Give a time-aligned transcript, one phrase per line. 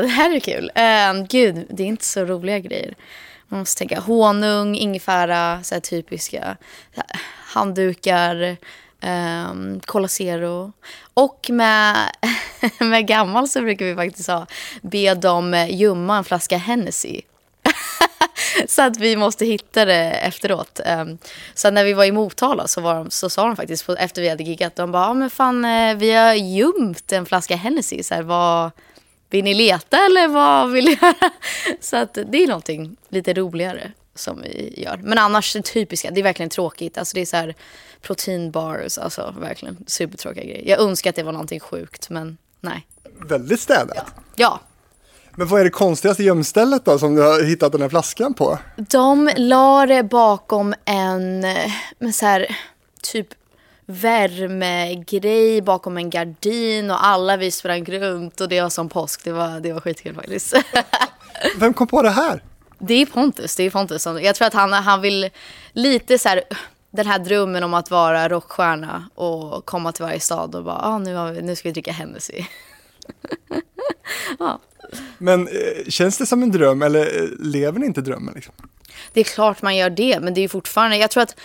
[0.00, 0.64] det här är kul.
[0.64, 2.94] Uh, gud, det är inte så roliga grejer.
[3.48, 6.56] Man måste tänka honung, ingefära, så här typiska
[6.94, 8.56] så här, handdukar,
[9.04, 10.72] um, Cola Zero.
[11.14, 12.10] Och med,
[12.78, 14.46] med gammal så brukar vi faktiskt ha,
[14.82, 17.20] be dem eh, ljumma en flaska Hennessy.
[18.68, 20.80] så att vi måste hitta det efteråt.
[20.86, 21.18] Um,
[21.54, 24.28] så när vi var i Motala så, var de, så sa de faktiskt efter vi
[24.28, 28.02] hade giggat, de bara, ah, men fan eh, vi har gömt en flaska Hennessy.
[28.02, 28.70] Så här, vad,
[29.34, 31.30] vill ni leta eller vad vill ni göra?
[31.80, 34.96] Så att det är någonting lite roligare som vi gör.
[34.96, 36.98] Men annars det typiska, det är verkligen tråkigt.
[36.98, 37.54] Alltså det är så här
[38.02, 40.68] proteinbars, alltså verkligen supertråkiga grejer.
[40.68, 42.86] Jag önskar att det var någonting sjukt, men nej.
[43.28, 43.96] Väldigt städat.
[43.96, 44.22] Ja.
[44.36, 44.60] ja.
[45.36, 48.58] Men vad är det konstigaste gömstället då som du har hittat den här flaskan på?
[48.76, 51.40] De la det bakom en,
[51.98, 52.56] men så här,
[53.02, 53.28] typ
[53.86, 59.24] värmegrej bakom en gardin och alla vi sprang runt och det var som påsk.
[59.24, 60.54] Det var, det var skitkul faktiskt.
[61.58, 62.42] Vem kom på det här?
[62.78, 63.56] Det är Pontus.
[63.56, 64.06] Det är Pontus.
[64.06, 65.30] Jag tror att han, han vill
[65.72, 66.42] lite så här,
[66.90, 70.98] den här drömmen om att vara rockstjärna och komma till varje stad och bara, ah,
[70.98, 72.44] nu, vi, nu ska vi dricka Hennessy.
[74.38, 74.60] ja.
[75.18, 78.34] Men eh, känns det som en dröm eller eh, lever ni inte drömmen?
[78.34, 78.54] Liksom?
[79.12, 81.36] Det är klart man gör det, men det är fortfarande, jag tror att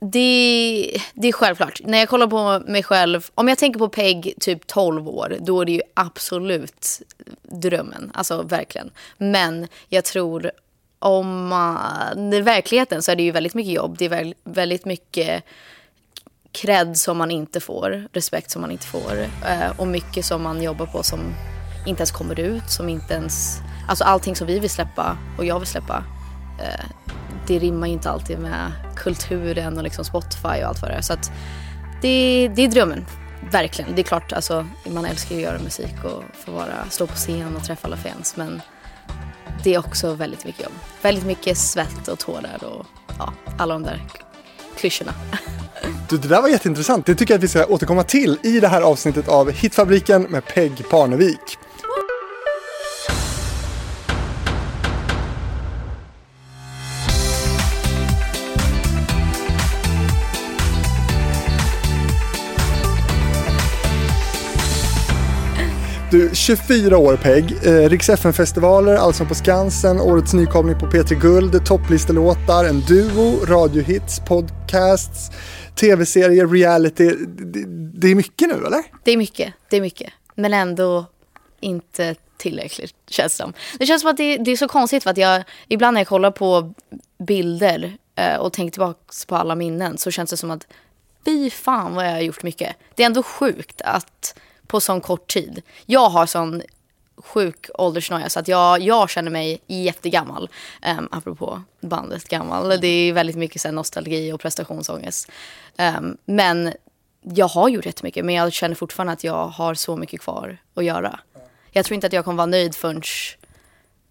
[0.00, 1.80] det, det är självklart.
[1.84, 5.60] När jag kollar på mig själv, om jag tänker på Peg typ 12 år, då
[5.60, 7.02] är det ju absolut
[7.42, 8.10] drömmen.
[8.14, 8.90] Alltså verkligen.
[9.18, 10.50] Men jag tror
[10.98, 13.96] om man, i verkligheten så är det ju väldigt mycket jobb.
[13.98, 15.44] Det är väldigt mycket
[16.52, 20.62] cred som man inte får, respekt som man inte får eh, och mycket som man
[20.62, 21.20] jobbar på som
[21.86, 23.58] inte ens kommer ut, som inte ens...
[23.88, 26.04] Alltså allting som vi vill släppa och jag vill släppa
[26.60, 26.84] eh,
[27.50, 31.00] det rimmar ju inte alltid med kulturen och liksom Spotify och allt vad det är.
[31.00, 31.30] Så att
[32.02, 33.06] det, det är drömmen,
[33.52, 33.94] verkligen.
[33.94, 37.14] Det är klart, alltså, man älskar ju att göra musik och få vara, stå på
[37.14, 38.36] scen och träffa alla fans.
[38.36, 38.62] Men
[39.64, 40.72] det är också väldigt mycket jobb.
[41.02, 42.86] Väldigt mycket svett och tårar och
[43.18, 44.02] ja, alla de där
[44.76, 45.12] klyschorna.
[46.08, 47.06] Du, det där var jätteintressant.
[47.06, 50.46] Det tycker jag att vi ska återkomma till i det här avsnittet av Hitfabriken med
[50.46, 51.58] Peg Parnevik.
[66.10, 71.66] Du, 24 år Peg, eh, Riks FN-festivaler, Allsång på Skansen, Årets nykomling på P3 Guld,
[71.66, 75.30] topplistelåtar, en duo, radiohits, podcasts,
[75.74, 77.10] tv-serier, reality.
[77.26, 77.64] Det,
[78.00, 78.82] det, är mycket nu eller?
[79.04, 80.12] Det är mycket, det är mycket.
[80.34, 81.06] Men ändå
[81.60, 83.52] inte tillräckligt känns det som.
[83.78, 86.08] Det känns som att det, det är så konstigt för att jag ibland när jag
[86.08, 86.74] kollar på
[87.18, 88.98] bilder eh, och tänker tillbaka
[89.28, 90.66] på alla minnen så känns det som att
[91.24, 92.76] fy fan vad jag har gjort mycket.
[92.94, 94.34] Det är ändå sjukt att
[94.70, 95.62] på sån kort tid.
[95.86, 96.62] Jag har sån
[97.16, 100.48] sjuk åldersnoja så att jag, jag känner mig jättegammal.
[100.98, 102.80] Um, apropå bandet gammal.
[102.80, 105.30] Det är väldigt mycket så nostalgi och prestationsångest.
[105.78, 106.72] Um, men
[107.22, 110.84] jag har gjort jättemycket men jag känner fortfarande att jag har så mycket kvar att
[110.84, 111.20] göra.
[111.70, 113.02] Jag tror inte att jag kommer vara nöjd förrän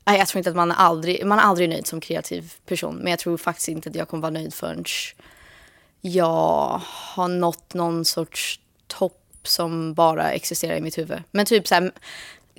[0.06, 2.96] Nej, jag tror inte att man är aldrig, man är aldrig nöjd som kreativ person.
[2.96, 4.84] Men jag tror faktiskt inte att jag kommer vara nöjd förrän
[6.02, 11.24] jag har nått någon sorts topp som bara existerar i mitt huvud.
[11.32, 11.92] Men typ så här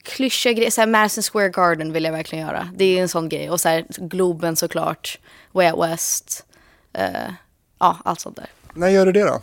[0.03, 2.69] klyschiga grejer, så här Madison Square Garden vill jag verkligen göra.
[2.75, 3.51] Det är en sån grej.
[3.51, 5.19] Och så här Globen såklart,
[5.53, 6.45] Way Out West,
[6.99, 7.33] uh,
[7.79, 8.47] ja allt sånt där.
[8.75, 9.41] När gör du det då?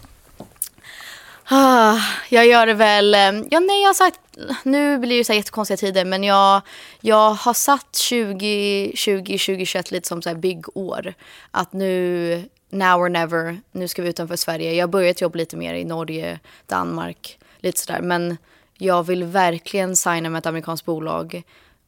[1.50, 2.00] Ah,
[2.30, 3.20] jag gör det väl, eh,
[3.50, 4.20] ja nej jag har sagt,
[4.64, 6.62] nu blir det så här jättekonstiga tider men jag,
[7.02, 11.14] jag har satt 2020, 2021 lite som så här byggår.
[11.52, 14.74] Att nu now or never, nu ska vi utanför Sverige.
[14.74, 18.02] Jag har börjat jobba lite mer i Norge, Danmark, lite sådär.
[18.02, 18.38] Men
[18.78, 21.44] jag vill verkligen signa med ett amerikanskt bolag,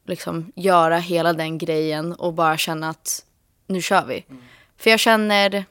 [0.06, 3.25] liksom göra hela den grejen och bara känna att
[3.68, 4.25] nu kör vi.
[4.29, 4.44] Mm.
[4.78, 5.66] För jag känner,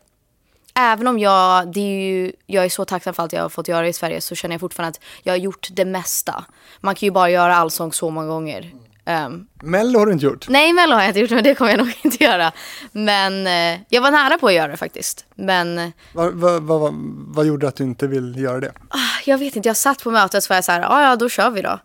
[0.75, 3.69] även om jag, det är ju, jag är så tacksam för allt jag har fått
[3.69, 6.45] göra i Sverige så känner jag fortfarande att jag har gjort det mesta.
[6.81, 8.61] Man kan ju bara göra allsång så många gånger.
[8.63, 8.79] Mm.
[9.09, 10.49] Um, Mello har du inte gjort?
[10.49, 12.53] Nej, Mello har jag inte gjort, men det kommer jag nog inte göra.
[12.93, 15.27] Men eh, jag var nära på att göra det faktiskt.
[15.35, 15.93] Men...
[16.13, 16.91] Vad va, va, va,
[17.35, 18.73] va, gjorde att du inte vill göra det?
[18.89, 21.29] Ah, jag vet inte, jag satt på mötet och var så här, ah, ja då
[21.29, 21.79] kör vi då.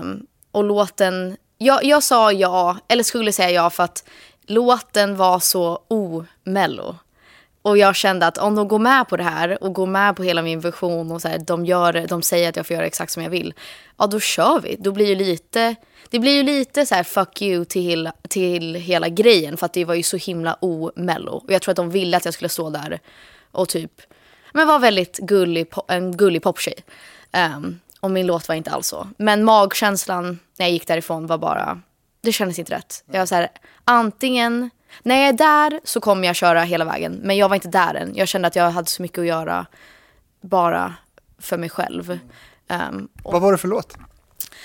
[0.00, 4.04] Um, och låten, jag, jag sa ja, eller skulle säga ja för att
[4.46, 6.96] låten var så o-mello.
[7.66, 10.22] Och jag kände att om de går med på det här och går med på
[10.22, 13.12] hela min version och så här, de, gör, de säger att jag får göra exakt
[13.12, 13.54] som jag vill.
[13.96, 14.76] Ja, då kör vi.
[14.78, 15.74] Då blir ju lite,
[16.10, 19.84] det blir ju lite så här fuck you till, till hela grejen för att det
[19.84, 21.32] var ju så himla omello.
[21.32, 23.00] Och jag tror att de ville att jag skulle stå där
[23.52, 23.92] och typ,
[24.52, 26.84] men var väldigt gullig, en gullig poptjej.
[27.56, 29.08] Um, Och min låt var inte alls så.
[29.18, 31.80] Men magkänslan när jag gick därifrån var bara,
[32.20, 33.04] det kändes inte rätt.
[33.12, 33.48] Jag var så här,
[33.84, 34.70] antingen,
[35.02, 37.20] när jag är där så kommer jag köra hela vägen.
[37.22, 38.12] Men jag var inte där än.
[38.14, 39.66] Jag kände att jag hade så mycket att göra
[40.40, 40.94] bara
[41.38, 42.18] för mig själv.
[42.68, 43.96] Um, Vad var det för låt?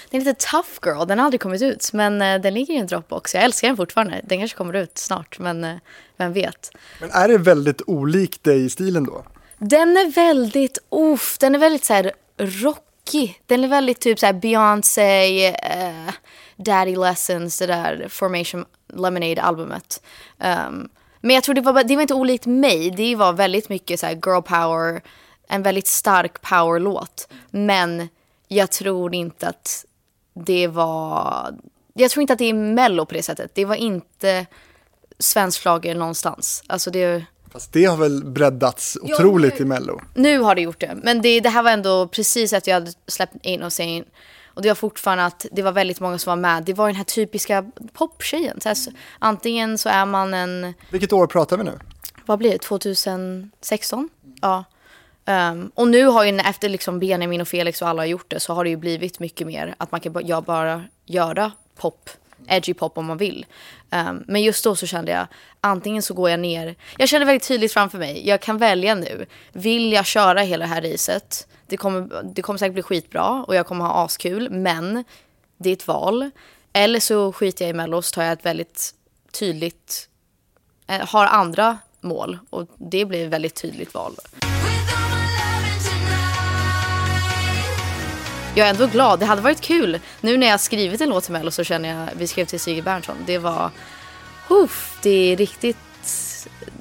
[0.10, 1.94] Den heter Tough Girl, den har aldrig kommit ut.
[1.94, 3.36] Men uh, den ligger i en Dropbox.
[3.36, 4.22] Jag älskar den fortfarande.
[4.24, 5.78] Den kanske kommer ut snart, men uh,
[6.18, 6.72] vem vet.
[7.00, 9.24] Men är det väldigt olikt dig i stilen då?
[9.58, 13.42] Den är väldigt, uff, den är väldigt så här rockig.
[13.46, 16.14] Den är väldigt typ så här Beyoncé, uh,
[16.56, 20.02] Daddy Lessons, det där Formation Lemonade-albumet.
[20.40, 20.90] Um,
[21.22, 22.92] men jag tror det var, det var inte olikt mig.
[22.92, 25.02] Det var väldigt mycket så girl power,
[25.48, 27.28] en väldigt stark power-låt.
[27.52, 28.10] Men
[28.48, 29.86] jag tror inte att
[30.34, 31.54] det var...
[31.94, 33.56] Jag tror inte att det är mello på det sättet.
[33.56, 34.46] Det var inte
[35.20, 36.64] svensk schlager någonstans.
[36.68, 37.26] Alltså det...
[37.52, 40.02] Fast det har väl breddats otroligt jo, i mello?
[40.16, 40.98] Nu har det gjort det.
[41.04, 44.06] Men det, det här var ändå precis att jag hade släppt in och sen
[44.54, 46.64] och det var fortfarande att det var väldigt många som var med.
[46.64, 48.62] Det var den här typiska poptjejen.
[48.62, 48.78] Så här,
[49.20, 50.74] antingen så är man en...
[50.90, 51.80] Vilket år pratar vi nu?
[52.26, 52.58] Vad blir det?
[52.58, 54.10] 2016?
[54.42, 54.64] Ja.
[55.26, 58.40] Um, och nu har ju efter liksom Benjamin och Felix och alla har gjort det
[58.40, 62.10] så har det ju blivit mycket mer att man kan jag bara göra pop,
[62.48, 63.46] edgy pop om man vill.
[63.90, 65.28] Um, men just då så kände jag
[65.62, 69.26] antingen så går jag ner, jag kände väldigt tydligt framför mig, jag kan välja nu.
[69.52, 73.56] Vill jag köra hela det här racet, det kommer, det kommer säkert bli skitbra och
[73.56, 75.04] jag kommer ha askul men
[75.58, 76.30] det är ett val.
[76.74, 78.94] Eller så skiter jag i Mello så tar jag ett väldigt
[79.32, 80.10] tydligt,
[80.88, 84.16] eh, har andra mål och det blir ett väldigt tydligt val.
[88.56, 89.20] Jag är ändå glad.
[89.20, 90.00] Det hade varit kul.
[90.22, 92.84] Nu när jag skrivit en låt till Mello så känner jag, vi skrev till Sigrid
[92.84, 93.16] Bernson.
[93.26, 93.70] Det var,
[94.50, 95.78] uff, det är riktigt,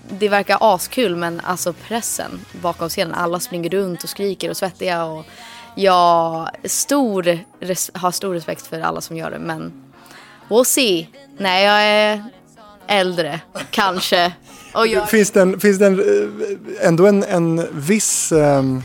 [0.09, 3.15] det verkar askul men alltså pressen bakom scenen.
[3.15, 5.27] Alla springer runt och skriker och svettiga och
[5.75, 7.39] jag stor,
[7.99, 9.73] har stor respekt för alla som gör det men
[10.49, 11.09] we'll see.
[11.39, 12.25] När jag är
[12.87, 13.41] äldre,
[13.71, 14.33] kanske.
[14.73, 15.11] Och jag...
[15.11, 18.83] Finns det, en, finns det en, eh, ändå en, en viss um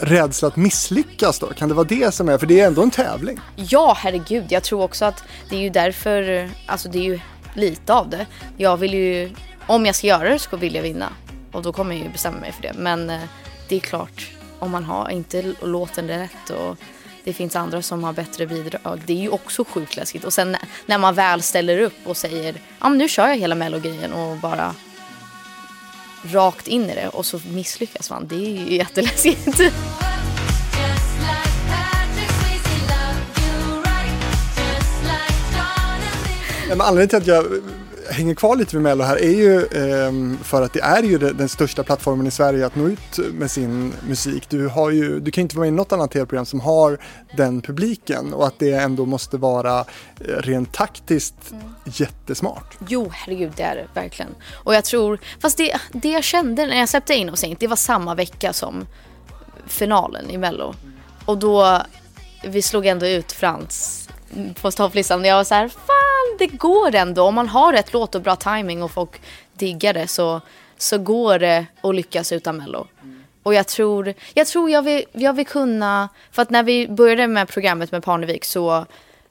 [0.00, 1.46] rädsla att misslyckas då?
[1.46, 3.40] Kan det vara det som är, för det är ändå en tävling.
[3.56, 4.44] Ja, herregud.
[4.48, 7.20] Jag tror också att det är ju därför, alltså det är ju
[7.54, 8.26] lite av det.
[8.56, 9.30] Jag vill ju,
[9.66, 11.12] om jag ska göra det så vill jag vinna.
[11.52, 12.72] Och då kommer jag ju bestämma mig för det.
[12.76, 13.20] Men eh,
[13.68, 16.76] det är klart, om man har inte låten rätt och
[17.24, 19.00] det finns andra som har bättre bidrag.
[19.06, 20.24] Det är ju också sjukt läskigt.
[20.24, 20.56] Och sen
[20.86, 24.36] när man väl ställer upp och säger ja men nu kör jag hela mellogrejen och
[24.36, 24.74] bara
[26.22, 28.26] rakt in i det och så misslyckas man.
[28.28, 29.60] Det är ju jätteläskigt.
[36.68, 37.62] Men anledningen till att jag
[38.10, 41.48] hänger kvar lite vid Mello här är ju eh, för att det är ju den
[41.48, 44.50] största plattformen i Sverige att nå ut med sin musik.
[44.50, 46.98] Du, har ju, du kan inte vara med i något annat tv-program som har
[47.36, 49.84] den publiken och att det ändå måste vara eh,
[50.24, 51.64] rent taktiskt mm.
[51.84, 52.78] jättesmart.
[52.88, 54.34] Jo, herregud, det är det verkligen.
[54.64, 57.66] Och jag tror, fast det, det jag kände när jag släppte in och sänkt, det
[57.66, 58.86] var samma vecka som
[59.66, 60.74] finalen i Mello.
[61.24, 61.82] Och då,
[62.44, 64.09] vi slog ändå ut Frans
[64.54, 67.22] på topplistan jag var så här, fan det går ändå.
[67.22, 69.20] Om man har rätt låt och bra timing och folk
[69.54, 70.40] diggar det så,
[70.78, 72.86] så går det att lyckas utan Mello.
[73.02, 73.24] Mm.
[73.42, 77.26] Och jag tror, jag tror jag vill, jag vill kunna, för att när vi började
[77.26, 78.86] med programmet med Parnevik så,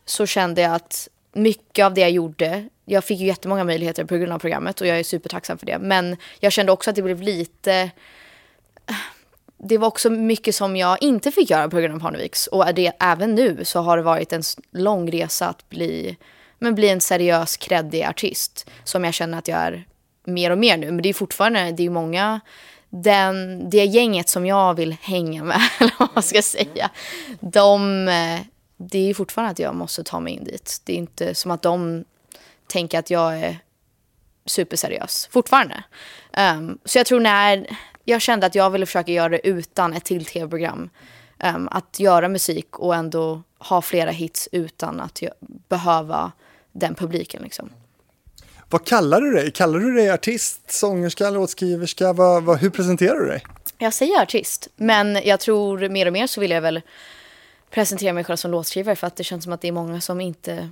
[0.06, 4.18] så kände jag att mycket av det jag gjorde, jag fick ju jättemånga möjligheter på
[4.18, 5.80] grund av programmet och jag är supertacksam för det.
[5.80, 7.92] Men jag kände också att det blev lite
[9.60, 12.48] det var också mycket som jag inte fick göra på grund av Parneviks.
[12.48, 16.18] Och det, även nu så har det varit en lång resa att bli,
[16.60, 18.70] men bli en seriös, kreddig artist.
[18.84, 19.86] Som jag känner att jag är
[20.24, 20.92] mer och mer nu.
[20.92, 22.40] Men det är fortfarande, det är många,
[22.90, 26.90] den, det gänget som jag vill hänga med, eller vad man ska säga.
[27.40, 28.40] De, eh,
[28.78, 30.82] det är fortfarande att jag måste ta mig in dit.
[30.86, 32.06] Det är inte som att de
[32.68, 33.60] tänker att jag är
[34.46, 35.84] superseriös fortfarande.
[36.38, 40.06] Um, så jag tror när jag kände att jag ville försöka göra det utan ett
[40.06, 40.90] till tv-program.
[41.44, 45.24] Um, att göra musik och ändå ha flera hits utan att
[45.70, 46.32] behöva
[46.72, 47.44] den publiken.
[47.44, 47.70] Liksom.
[48.70, 49.52] Vad kallar du dig?
[49.52, 52.14] Kallar du dig artist, sångerska, låtskriverska?
[52.14, 53.44] Vad, vad, hur presenterar du dig?
[53.78, 56.82] Jag säger artist, men jag tror mer och mer så vill jag väl
[57.70, 60.22] presentera mig själv som låtskrivare för att det känns som att det är många som
[60.22, 60.70] inte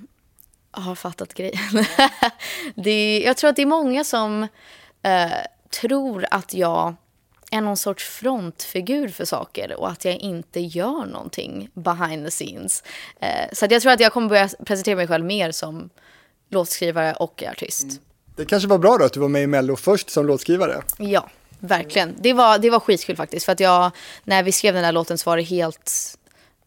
[0.71, 1.85] har fattat grejen.
[2.75, 5.33] det är, jag tror att det är många som uh,
[5.81, 6.95] tror att jag
[7.51, 12.83] är någon sorts frontfigur för saker och att jag inte gör någonting behind the scenes.
[13.19, 15.89] Eh, så jag tror att jag kommer börja presentera mig själv mer som
[16.49, 17.83] låtskrivare och artist.
[17.83, 17.97] Mm.
[18.35, 20.81] Det kanske var bra då att du var med i Mello först som låtskrivare.
[20.97, 22.15] Ja, verkligen.
[22.19, 23.45] Det var, det var skitkul faktiskt.
[23.45, 23.91] För att jag,
[24.23, 26.17] när vi skrev den där låten så var det helt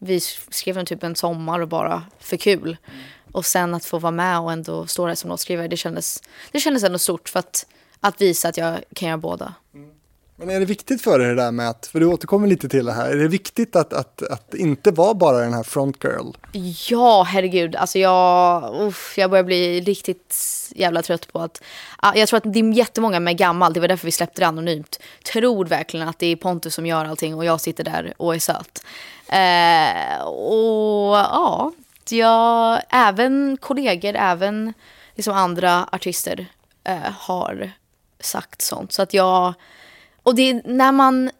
[0.03, 0.19] vi
[0.49, 2.77] skrev den typ en sommar och bara för kul.
[3.31, 6.59] Och sen att få vara med och ändå stå där som låtskrivare, det kändes, det
[6.59, 7.65] kändes ändå stort för att,
[7.99, 9.53] att visa att jag kan göra båda.
[10.41, 12.85] Men är det viktigt för dig det där med att, för du återkommer lite till
[12.85, 16.31] det här, är det viktigt att, att, att inte vara bara den här front girl?
[16.89, 17.75] Ja, herregud.
[17.75, 20.37] Alltså jag, uff, jag börjar bli riktigt
[20.75, 21.61] jävla trött på att...
[22.15, 24.99] Jag tror att det är jättemånga med gammal, det var därför vi släppte det anonymt,
[25.31, 28.39] tror verkligen att det är Pontus som gör allting och jag sitter där och är
[28.39, 28.85] söt.
[29.27, 31.71] Eh, och ja,
[32.09, 34.73] jag, även kollegor, även
[35.15, 36.45] liksom andra artister
[36.83, 37.71] eh, har
[38.19, 38.91] sagt sånt.
[38.91, 39.53] Så att jag
[40.31, 41.31] och det är när man,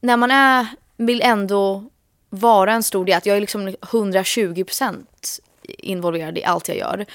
[0.00, 1.84] när man är, vill ändå
[2.30, 5.04] vara en stor del, att jag är liksom 120%
[5.62, 7.06] involverad i allt jag gör.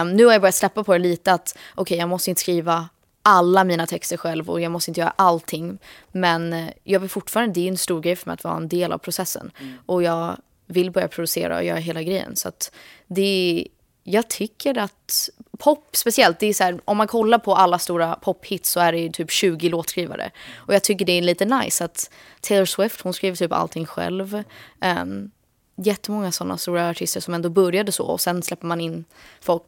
[0.00, 2.40] Um, nu har jag börjat släppa på det lite att okej, okay, jag måste inte
[2.40, 2.88] skriva
[3.22, 5.78] alla mina texter själv och jag måste inte göra allting.
[6.12, 8.68] Men uh, jag vill fortfarande, det är en stor grej för mig att vara en
[8.68, 9.50] del av processen.
[9.60, 9.74] Mm.
[9.86, 12.36] Och jag vill börja producera och göra hela grejen.
[12.36, 12.72] Så att
[13.06, 13.68] det
[14.10, 18.14] jag tycker att pop speciellt, det är så här, om man kollar på alla stora
[18.14, 20.30] pophits så är det ju typ 20 låtskrivare.
[20.56, 22.10] Och jag tycker det är lite nice att
[22.40, 24.42] Taylor Swift, hon skriver typ allting själv.
[24.80, 25.30] Um,
[25.76, 29.04] jättemånga sådana stora artister som ändå började så och sen släpper man in
[29.40, 29.62] folk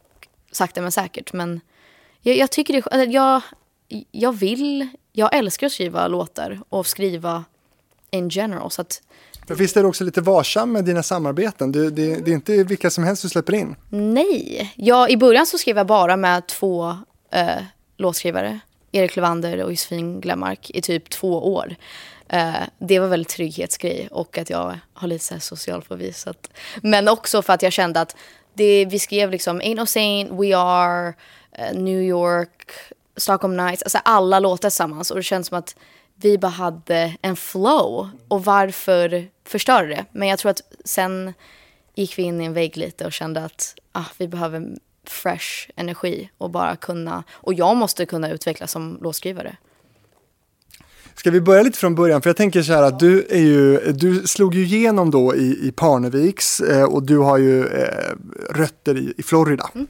[0.53, 1.33] sakta men säkert.
[1.33, 1.61] Men
[2.21, 3.43] jag, jag tycker det, jag,
[4.11, 7.45] jag vill, jag älskar att skriva låtar och skriva
[8.11, 8.71] in general.
[8.71, 9.03] Så att
[9.51, 11.73] men visst är du också lite varsam med dina samarbeten?
[11.73, 13.77] Du, det, det, är inte vilka som helst du släpper in.
[13.89, 14.73] Nej.
[14.77, 16.97] Ja, I början så skrev jag bara med två
[17.33, 17.63] eh,
[17.97, 18.61] låtskrivare.
[18.93, 21.77] Erik Levander och Josefin Glenmark i typ två år.
[22.29, 26.13] Eh, det var väl trygghetsgrej och att jag har lite så här social fobi.
[26.13, 26.51] Så att,
[26.83, 28.17] men också för att jag kände att
[28.55, 31.15] det, vi skrev liksom Ain't No Saint, We Are,
[31.53, 32.73] eh, New York,
[33.17, 33.83] Stockholm Nights.
[33.83, 35.77] Alltså alla låtar tillsammans och det känns som att
[36.21, 38.09] vi bara hade en flow.
[38.29, 40.05] Och varför förstöra det?
[40.13, 41.33] Men jag tror att sen
[41.95, 44.69] gick vi in i en vägg lite och kände att ah, vi behöver
[45.07, 49.57] fresh energi och bara kunna, och jag måste kunna utvecklas som låtskrivare.
[51.15, 52.23] Ska vi börja lite från början?
[52.23, 55.69] För jag tänker så här att du är ju, du slog ju igenom då i,
[55.69, 58.15] i Parneviks eh, och du har ju eh,
[58.51, 59.71] rötter i, i Florida.
[59.75, 59.87] Mm.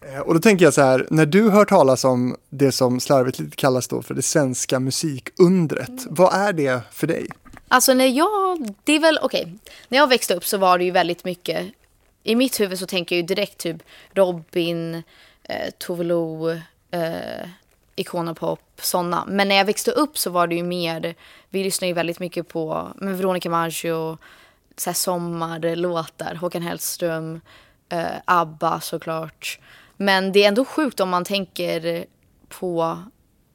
[0.00, 3.38] Eh, och då tänker jag så här, när du hör talas om det som slarvigt
[3.38, 6.06] lite kallas då för det svenska musikundret, mm.
[6.10, 7.26] vad är det för dig?
[7.68, 9.54] Alltså när jag, det är väl okej, okay.
[9.88, 11.66] när jag växte upp så var det ju väldigt mycket,
[12.22, 13.76] i mitt huvud så tänker jag ju direkt typ
[14.12, 14.94] Robin,
[15.42, 16.50] eh, Tove Lo,
[16.90, 17.48] eh,
[17.96, 19.24] Iconopop, sådana.
[19.28, 21.14] Men när jag växte upp så var det ju mer,
[21.50, 24.18] vi lyssnade ju väldigt mycket på med Veronica Maggio,
[24.76, 27.40] så här sommarlåtar, Håkan Hellström,
[27.88, 29.58] eh, ABBA såklart.
[30.02, 32.04] Men det är ändå sjukt om man tänker
[32.48, 32.98] på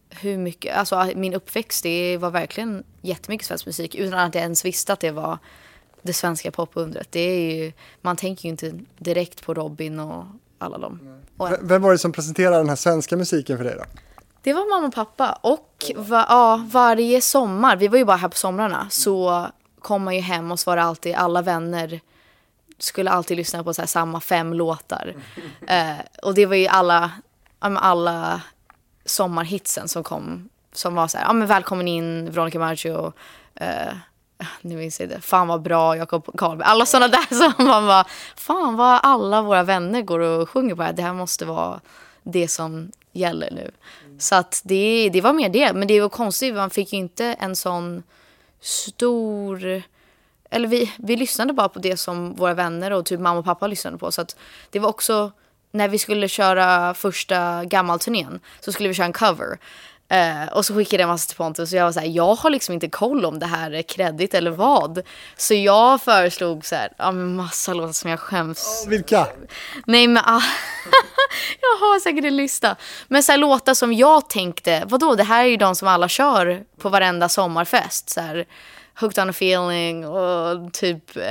[0.09, 4.65] hur mycket, alltså min uppväxt det var verkligen jättemycket svensk musik utan att jag ens
[4.65, 5.37] visste att det var
[6.01, 7.07] det svenska popundret.
[7.11, 7.71] Det är ju,
[8.01, 10.25] man tänker ju inte direkt på Robin och
[10.57, 11.21] alla dem.
[11.37, 13.83] Och, Vem var det som presenterade den här svenska musiken för dig då?
[14.41, 18.29] Det var mamma och pappa och va, ja, varje sommar, vi var ju bara här
[18.29, 19.47] på somrarna, så
[19.79, 22.01] kom man ju hem och så var det alltid alla vänner
[22.77, 25.13] skulle alltid lyssna på så samma fem låtar.
[25.67, 27.11] Eh, och det var ju alla,
[27.59, 28.41] alla
[29.05, 30.49] sommarhitsen som kom.
[30.71, 33.13] Som var så här, ja men välkommen in Veronica Maggio.
[33.55, 33.93] Eh,
[34.61, 35.21] nu minns jag det.
[35.21, 36.67] Fan vad bra Jakob Karlberg.
[36.67, 38.05] Alla sådana där som man bara,
[38.35, 40.93] fan vad alla våra vänner går och sjunger på det här.
[40.93, 41.81] Det här måste vara
[42.23, 43.71] det som gäller nu.
[44.05, 44.19] Mm.
[44.19, 45.73] Så att det, det var mer det.
[45.73, 48.03] Men det var konstigt, man fick ju inte en sån
[48.61, 49.83] stor
[50.55, 53.67] eller vi, vi lyssnade bara på det som våra vänner och typ mamma och pappa
[53.67, 54.11] lyssnade på.
[54.11, 54.35] Så att
[54.69, 55.31] det var också,
[55.71, 59.59] när vi skulle köra första gammalturnén så skulle vi köra en cover.
[60.13, 62.35] Uh, och så skickade jag en massa till Pontus och jag var så här, jag
[62.35, 65.01] har liksom inte koll om det här är kredit eller vad.
[65.37, 68.83] Så jag föreslog så här, ja, massa låtar som jag skäms.
[68.85, 69.27] Oh, vilka?
[69.85, 70.41] Nej men, ah,
[71.61, 72.75] jag har säkert en lista.
[73.07, 76.07] Men så här, låtar som jag tänkte, vadå det här är ju de som alla
[76.07, 78.09] kör på varenda sommarfest.
[78.09, 78.45] Så här,
[78.99, 81.23] Hooked on a feeling och typ eh,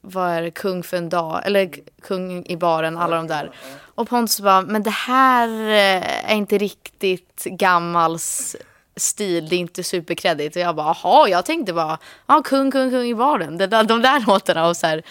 [0.00, 1.70] vad är det, Kung för en dag, eller
[2.02, 3.50] Kung i baren, alla de där.
[3.94, 8.56] Och Pontus bara, men det här eh, är inte riktigt gammals
[8.96, 10.56] stil, det är inte superkredit.
[10.56, 13.66] Och jag bara, jaha, jag tänkte bara, ja, kung, kung, kung i baren, de
[14.02, 15.02] där låtarna och så här.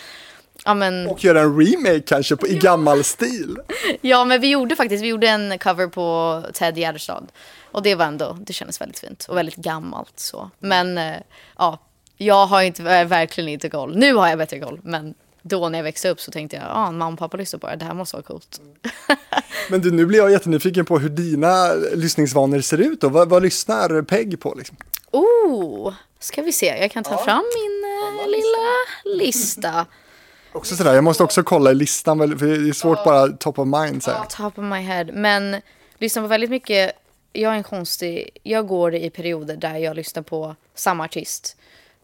[0.66, 1.08] Ja, men...
[1.08, 3.58] Och göra en remake kanske på, i gammal stil.
[4.02, 7.28] ja, men vi gjorde faktiskt, vi gjorde en cover på Ted Gärdestad.
[7.72, 10.50] Och det var ändå, det kändes väldigt fint och väldigt gammalt så.
[10.60, 11.16] Men eh,
[11.58, 11.80] ja,
[12.18, 13.98] jag har inte, eh, verkligen inte koll.
[13.98, 16.70] Nu har jag bättre koll, men då när jag växte upp så tänkte jag, ja,
[16.74, 18.62] ah, mamma och pappa lyssnar på det, det här måste vara coolt.
[19.70, 23.44] men du, nu blir jag jättenyfiken på hur dina lyssningsvanor ser ut och vad, vad
[23.44, 24.78] lyssnar Peg på liksom?
[25.12, 27.18] Oh, ska vi se, jag kan ta ja.
[27.18, 29.86] fram min lilla lista.
[30.56, 33.68] Också sådär, jag måste också kolla i listan, för det är svårt bara top of
[33.68, 34.04] mind.
[34.04, 34.18] Så här.
[34.18, 35.06] Ja, top of my head.
[35.14, 35.62] Men
[35.98, 36.92] lyssnar på väldigt mycket.
[37.34, 41.58] Jag är en konstig, jag går i perioder där jag lyssnar på samma artist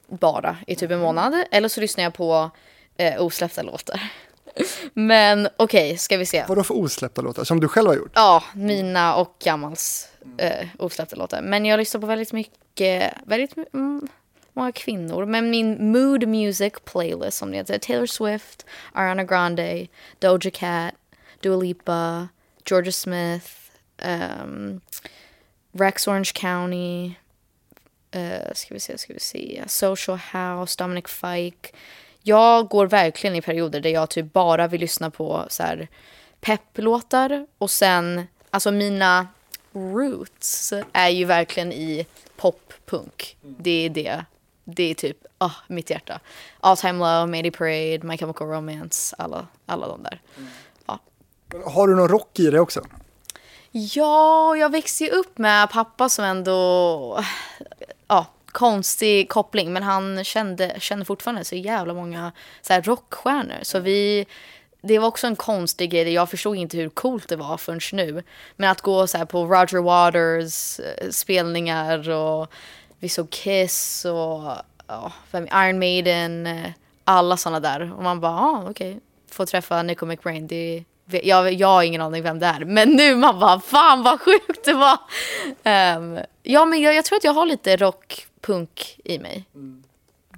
[0.07, 1.43] bara i typ en månad.
[1.51, 2.51] Eller så lyssnar jag på
[2.97, 4.01] eh, osläppta låtar.
[4.93, 6.45] Men okej, okay, ska vi se.
[6.47, 7.43] Vadå för osläppta låtar?
[7.43, 8.11] Som du själv har gjort?
[8.15, 11.41] Ja, mina och Gammals eh, osläppta låtar.
[11.41, 14.07] Men jag lyssnar på väldigt mycket, väldigt mm,
[14.53, 15.25] många kvinnor.
[15.25, 17.79] Men min mood music playlist som det heter.
[17.79, 19.87] Taylor Swift, Ariana Grande,
[20.19, 20.93] Doja Cat,
[21.39, 22.27] Dua Lipa,
[22.65, 23.47] Georgia Smith,
[24.05, 24.81] um,
[25.71, 27.13] Rex Orange County,
[28.15, 31.69] uh, ska vi se, ska vi se, Social House, Dominic Fike.
[32.23, 35.87] Jag går verkligen i perioder där jag typ bara vill lyssna på så här
[36.41, 39.27] pepplåtar och sen, alltså mina
[39.71, 42.05] roots är ju verkligen i
[42.37, 43.37] pop-punk.
[43.41, 44.25] Det är det.
[44.63, 46.19] Det är typ oh, mitt hjärta.
[46.59, 50.21] All Time Low, Mayday Parade, My Chemical Romance, alla, alla de där.
[50.85, 50.99] Ja.
[51.65, 52.81] Har du någon rock i det också?
[53.71, 57.23] Ja, jag växte ju upp med pappa som ändå...
[58.07, 59.73] Ja, konstig koppling.
[59.73, 63.59] Men han kände, kände fortfarande så jävla många så här, rockstjärnor.
[63.61, 64.25] Så vi...
[64.83, 66.13] Det var också en konstig grej.
[66.13, 68.23] Jag förstod inte hur coolt det var förrän nu.
[68.55, 72.51] Men att gå så på Roger Waters eh, spelningar och
[73.01, 74.51] vi såg Kiss och
[74.87, 76.47] ja, Iron Maiden.
[76.47, 76.71] Eh,
[77.03, 77.93] alla sådana där.
[77.93, 78.89] Och man bara, ah, okej.
[78.89, 78.99] Okay.
[79.31, 80.47] Få träffa Nico McBrain.
[80.47, 80.83] Det
[81.23, 82.65] jag, jag har ingen aning vem det är.
[82.65, 84.97] Men nu man bara, fan vad sjukt det var.
[85.97, 89.45] Um, ja, men jag, jag, tror att jag har lite rockpunk i mig.
[89.55, 89.80] Mm.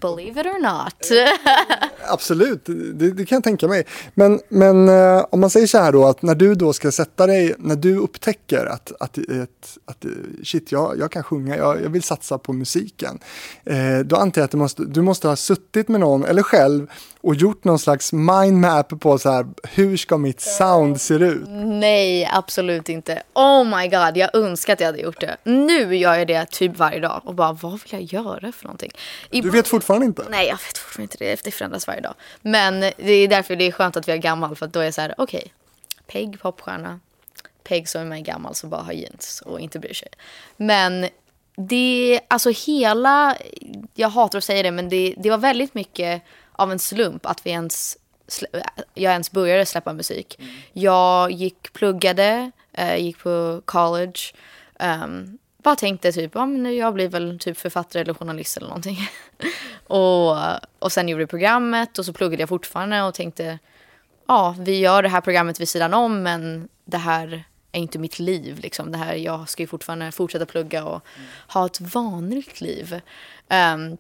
[0.03, 1.11] Believe it or not.
[1.11, 3.85] Eh, absolut, det, det, kan jag tänka mig.
[4.13, 7.27] Men, men eh, om man säger så här då att när du då ska sätta
[7.27, 10.05] dig, när du upptäcker att, att, att, att
[10.43, 13.19] shit, jag, jag kan sjunga, jag, jag vill satsa på musiken.
[13.65, 16.87] Eh, då antar jag att du måste, du måste ha suttit med någon, eller själv,
[17.23, 21.43] och gjort någon slags mindmap på så här, hur ska mitt sound se ut?
[21.49, 23.23] Nej, absolut inte.
[23.33, 25.37] Oh my god, jag önskar att jag hade gjort det.
[25.43, 28.91] Nu gör jag det typ varje dag och bara, vad vill jag göra för någonting?
[29.29, 30.25] I du vet fortfarande inte?
[30.29, 31.43] Nej, jag vet fortfarande inte det.
[31.43, 32.13] Det förändras varje dag.
[32.41, 34.85] Men det är därför det är skönt att vi är gammal, för att då är
[34.85, 35.51] det så här, okej, okay,
[36.07, 36.99] Peg popstjärna,
[37.63, 40.09] Peg som är med gammal som bara har jeans och inte bryr sig.
[40.57, 41.07] Men
[41.55, 43.37] det, alltså hela,
[43.93, 46.21] jag hatar att säga det, men det, det var väldigt mycket
[46.53, 47.97] av en slump att vi ens,
[48.93, 50.35] jag ens började släppa musik.
[50.39, 50.53] Mm.
[50.73, 54.19] Jag gick, pluggade, eh, gick på college.
[54.79, 58.97] Um, bara tänkte typ, ja, men jag blir väl typ författare eller journalist eller någonting.
[59.87, 60.37] och,
[60.79, 63.59] och sen gjorde vi programmet och så pluggade jag fortfarande och tänkte,
[64.27, 68.19] ja, vi gör det här programmet vid sidan om men det här är inte mitt
[68.19, 68.59] liv.
[68.59, 68.91] Liksom.
[68.91, 71.27] Det här, jag ska ju fortfarande fortsätta plugga och mm.
[71.47, 73.01] ha ett vanligt liv.
[73.49, 73.97] Um,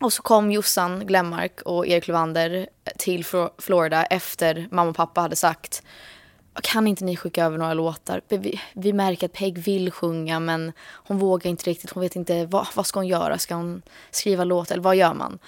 [0.00, 2.66] och så kom Jossan Glenmark och Erik Levander
[2.98, 3.24] till
[3.58, 5.82] Florida efter mamma och pappa hade sagt
[6.62, 8.20] kan inte ni skicka över några låtar?
[8.28, 11.90] Vi, vi märker att Peg vill sjunga men hon vågar inte riktigt.
[11.90, 13.38] Hon vet inte vad, vad ska hon göra?
[13.38, 15.38] Ska hon skriva låt eller vad gör man?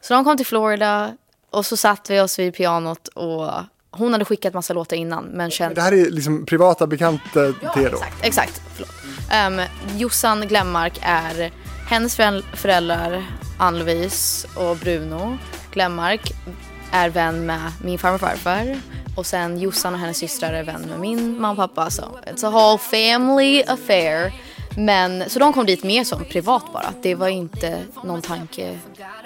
[0.00, 1.16] Så de kom till Florida
[1.50, 3.50] och så satt vi oss vid pianot och
[3.90, 5.74] hon hade skickat massa låtar innan men kände...
[5.74, 7.96] Det här är liksom privata bekanta ja, till er då?
[7.96, 8.62] Exakt, exakt.
[9.48, 9.60] Um,
[9.98, 11.52] Jossan Glenmark är
[11.86, 12.16] hennes
[12.52, 13.24] föräldrar
[13.58, 15.38] Ann-Louise och Bruno
[15.72, 16.32] Glenmark
[16.92, 18.80] är vän med min farmor och farfar.
[19.16, 21.90] Och sen Jossan och hennes systrar är vän med min mamma och pappa.
[21.90, 24.32] Så it's a whole family affair.
[24.76, 26.92] Men, så de kom dit mer som privat bara.
[27.02, 28.78] Det var inte någon tanke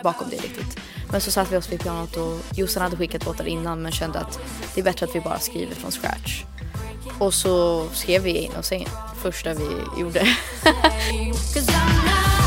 [0.02, 0.78] bakom det riktigt.
[1.10, 4.18] Men så satt vi oss vid pianot och Jossan hade skickat låtar innan men kände
[4.18, 4.40] att
[4.74, 6.42] det är bättre att vi bara skriver från scratch.
[7.18, 8.84] Och så skrev vi in och sen
[9.22, 10.26] första vi gjorde.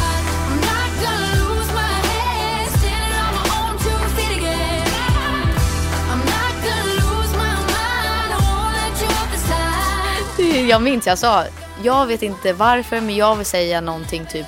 [10.53, 11.43] jag minns jag sa,
[11.83, 14.45] jag vet inte varför men jag vill säga någonting typ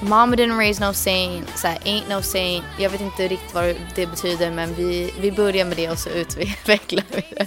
[0.00, 2.64] Mama didn't raise no saint, så här, ain't no saint.
[2.78, 6.08] Jag vet inte riktigt vad det betyder men vi, vi börjar med det och så
[6.08, 7.46] utvecklar vi det.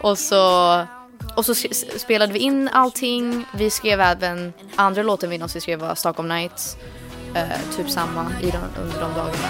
[0.00, 0.86] Och så,
[1.36, 1.54] och så
[1.96, 3.44] spelade vi in allting.
[3.54, 6.76] Vi skrev även andra låten vi någonsin skrev var Stockholm Nights.
[7.36, 9.48] Uh, typ samma i de, under de dagarna.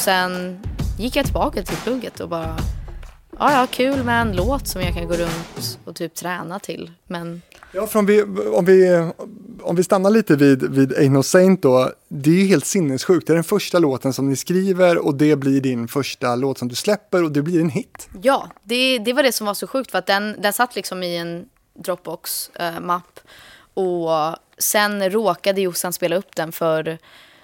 [0.00, 0.60] Sen
[0.98, 2.56] gick jag tillbaka till plugget och bara
[3.38, 6.90] ja, ja, kul med en låt som jag kan gå runt och typ träna till.
[7.06, 7.42] Men...
[7.72, 9.10] Ja, för om vi, om vi
[9.62, 13.26] om vi stannar lite vid, vid Ain't Saint då, det är ju helt sinnessjukt.
[13.26, 16.68] Det är den första låten som ni skriver och det blir din första låt som
[16.68, 18.08] du släpper och det blir en hit.
[18.22, 21.02] Ja, det, det var det som var så sjukt för att den, den satt liksom
[21.02, 23.20] i en Dropbox-mapp
[23.74, 24.10] och
[24.58, 26.98] sen råkade Jossan spela upp den för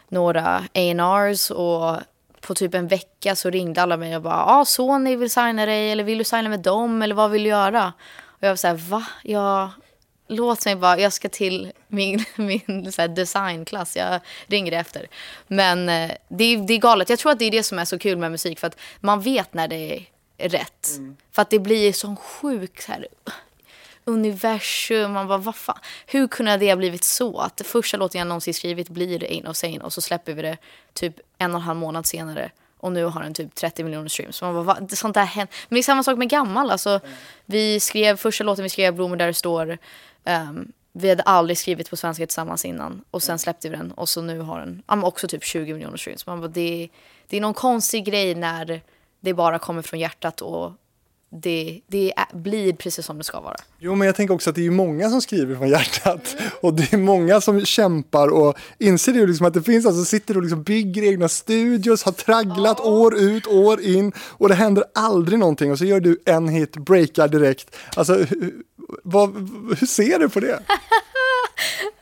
[0.08, 1.96] några A&Rs och
[2.46, 5.90] på typ en vecka så ringde alla mig och bara ah, Sony vill signa dig
[5.90, 7.92] eller vill du signa med dem eller vad vill du göra?
[8.24, 9.06] Och jag var så här, va?
[9.22, 9.70] Jag,
[10.28, 15.06] låt mig bara, jag ska till min, min så designklass, jag ringer efter.
[15.46, 17.84] Men eh, det, är, det är galet, jag tror att det är det som är
[17.84, 20.06] så kul med musik för att man vet när det
[20.38, 20.88] är rätt.
[20.96, 21.16] Mm.
[21.32, 23.06] För att det blir sån sjuk så här,
[24.06, 27.38] universum, man bara vad fan, hur kunde det ha blivit så?
[27.38, 30.56] Att första låten jag någonsin skrivit blir Ain't No Sane och så släpper vi det
[30.92, 34.42] typ en och en halv månad senare och nu har den typ 30 miljoner streams.
[34.42, 34.88] Man bara?
[34.88, 35.54] Sånt där händer.
[35.68, 36.70] Men det är samma sak med gammal.
[36.70, 37.16] Alltså, mm.
[37.44, 39.78] Vi skrev, första låten vi skrev, Blommor där det står,
[40.24, 44.08] um, vi hade aldrig skrivit på svenska tillsammans innan och sen släppte vi den och
[44.08, 46.26] så nu har den um, också typ 20 miljoner streams.
[46.26, 46.88] Man bara, det,
[47.26, 48.80] det är någon konstig grej när
[49.20, 50.72] det bara kommer från hjärtat och
[51.30, 53.56] det, det är, blir precis som det ska vara.
[53.78, 56.92] Jo, men jag tänker också att det är många som skriver från hjärtat och det
[56.92, 60.62] är många som kämpar och inser ju liksom att det finns, alltså sitter och liksom
[60.62, 63.00] bygger egna studios, har tragglat oh.
[63.00, 66.76] år ut, år in och det händer aldrig någonting och så gör du en hit,
[66.76, 67.76] breakar direkt.
[67.96, 68.62] Alltså, hur,
[69.02, 69.30] vad,
[69.78, 70.62] hur ser du på det?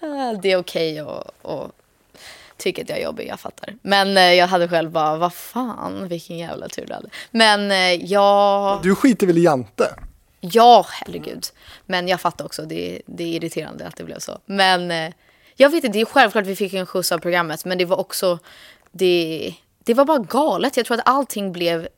[0.43, 1.84] det är okej okay att
[2.57, 3.75] tycker att jag är jobbig, jag fattar.
[3.83, 7.09] Men eh, jag hade själv bara, vad fan, vilken jävla tur du hade.
[7.31, 8.83] Men eh, jag...
[8.83, 9.95] Du skiter väl i Jante?
[10.41, 11.47] Ja, herregud.
[11.87, 14.39] Men jag fattar också, det, det är irriterande att det blev så.
[14.47, 15.13] Men eh,
[15.57, 18.01] jag vet inte, det är självklart vi fick en skjuts av programmet, men det var
[18.01, 18.39] också,
[18.93, 20.77] det, det var bara galet.
[20.77, 21.89] Jag tror att allting blev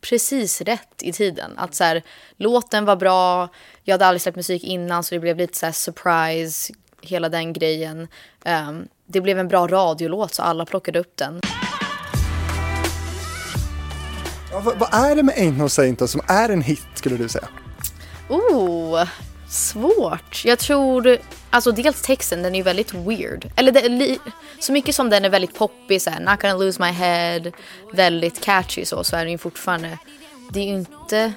[0.00, 1.58] precis rätt i tiden.
[1.58, 2.02] Att så här,
[2.36, 3.48] låten var bra,
[3.84, 8.08] jag hade aldrig släppt musik innan så det blev lite så surprise, hela den grejen.
[8.44, 11.40] Um, det blev en bra radiolåt så alla plockade upp den.
[14.52, 17.28] Ja, vad, vad, är det med Ain't No Saint som är en hit skulle du
[17.28, 17.48] säga?
[18.28, 19.04] Oh,
[19.48, 20.42] svårt.
[20.44, 21.18] Jag tror,
[21.50, 23.52] alltså dels texten den är ju väldigt weird.
[23.56, 24.18] Eller det,
[24.60, 27.52] så mycket som den är väldigt poppig, så här, Not gonna lose my head,
[27.92, 29.98] väldigt catchy så, så är den ju fortfarande,
[30.50, 31.32] det är ju inte,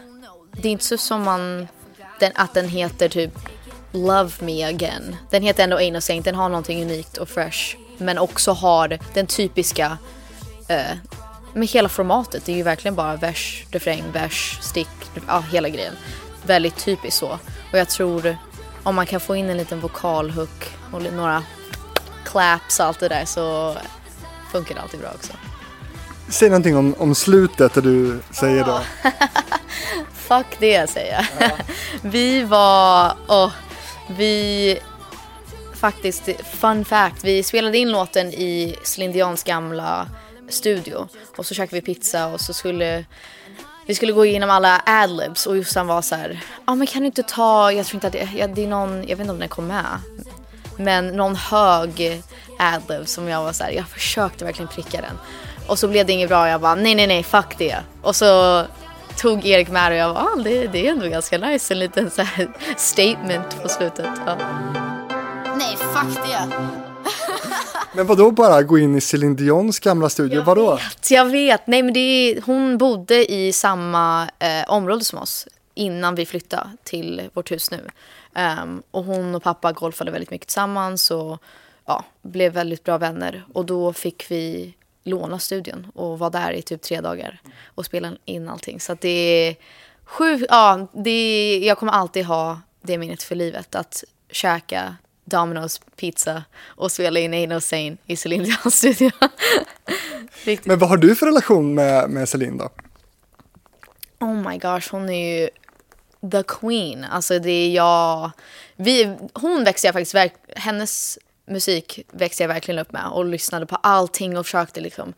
[0.51, 1.67] det är inte så som man,
[2.19, 3.31] den, att den heter typ
[3.91, 5.15] Love Me Again.
[5.29, 7.75] Den heter ändå No Saint, den har någonting unikt och fresh.
[7.97, 9.97] Men också har den typiska,
[10.69, 10.97] uh,
[11.53, 14.89] med hela formatet, det är ju verkligen bara vers, refräng, vers, stick,
[15.27, 15.93] ja hela grejen.
[16.45, 17.39] Väldigt typiskt så.
[17.71, 18.37] Och jag tror
[18.83, 21.43] om man kan få in en liten vokalhook och några
[22.25, 23.75] claps och allt det där så
[24.51, 25.33] funkar det alltid bra också.
[26.29, 28.79] Säg någonting om, om slutet där du säger då.
[30.13, 31.25] Fuck det säger jag.
[31.39, 31.57] Ja.
[32.01, 33.51] Vi var, oh,
[34.17, 34.79] vi
[35.75, 40.07] faktiskt, fun fact, vi spelade in låten i Céline Dions gamla
[40.49, 43.05] studio och så käkade vi pizza och så skulle
[43.85, 47.01] vi skulle gå igenom alla adlibs och Jossan var så här, ja ah, men kan
[47.01, 49.31] du inte ta, jag tror inte att det, ja, det är någon, jag vet inte
[49.31, 49.85] om den kom med,
[50.77, 52.21] men någon hög
[52.59, 55.17] adlib som jag var så här, jag försökte verkligen pricka den.
[55.67, 57.77] Och så blev det inget bra och jag bara nej nej nej fuck det.
[58.01, 58.65] Och så
[59.19, 61.79] tog Erik med det och jag bara, ah, det, det är ändå ganska nice, en
[61.79, 64.09] liten så här statement på slutet.
[64.25, 64.35] Ja.
[65.57, 66.55] Nej, fuck det.
[67.95, 70.75] Men vadå bara gå in i Céline Dions gamla studio, jag vadå?
[70.75, 75.47] Vet, jag vet, nej men det är, hon bodde i samma eh, område som oss
[75.73, 77.89] innan vi flyttade till vårt hus nu.
[78.63, 81.43] Um, och hon och pappa golfade väldigt mycket tillsammans och
[81.85, 83.43] ja, blev väldigt bra vänner.
[83.53, 84.73] Och då fick vi
[85.09, 88.79] låna studion och var där i typ tre dagar och spela in allting.
[88.79, 89.55] Så det är
[90.03, 93.75] sju, ja, det är, jag kommer alltid ha det minnet för livet.
[93.75, 94.95] Att käka
[95.25, 99.11] Domino's pizza och spela in Ain't No Sane i Celine Dions studio.
[100.63, 102.69] Men vad har du för relation med, med Celine då?
[104.19, 105.49] Oh my gosh, hon är ju
[106.31, 107.03] the queen.
[107.03, 108.31] Alltså det är jag...
[108.75, 111.19] Vi, hon växte jag faktiskt, hennes
[111.49, 115.13] musik växte jag verkligen upp med och lyssnade på allting och försökte liksom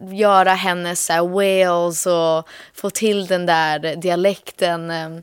[0.00, 4.90] göra hennes uh, Wales och få till den där dialekten.
[4.90, 5.22] Ehm,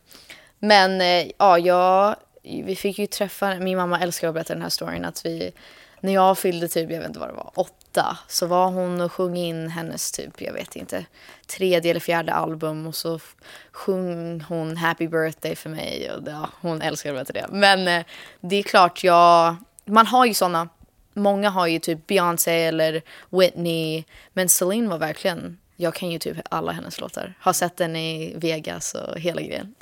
[0.59, 4.69] men uh, ja, jag, vi fick ju träffa, min mamma älskar att berätta den här
[4.69, 5.51] storyn att vi,
[6.03, 9.11] när jag fyllde typ, jag vet inte vad det var, åtta, så var hon och
[9.11, 11.05] sjöng in hennes typ, jag vet inte,
[11.47, 13.19] tredje eller fjärde album och så
[13.71, 17.45] sjöng hon Happy birthday för mig och ja, hon älskar att det.
[17.49, 18.05] Men eh,
[18.41, 20.69] det är klart, jag, man har ju såna,
[21.13, 26.37] många har ju typ Beyoncé eller Whitney, men Celine var verkligen, jag kan ju typ
[26.49, 27.33] alla hennes låtar.
[27.39, 29.75] Har sett den i Vegas och hela grejen.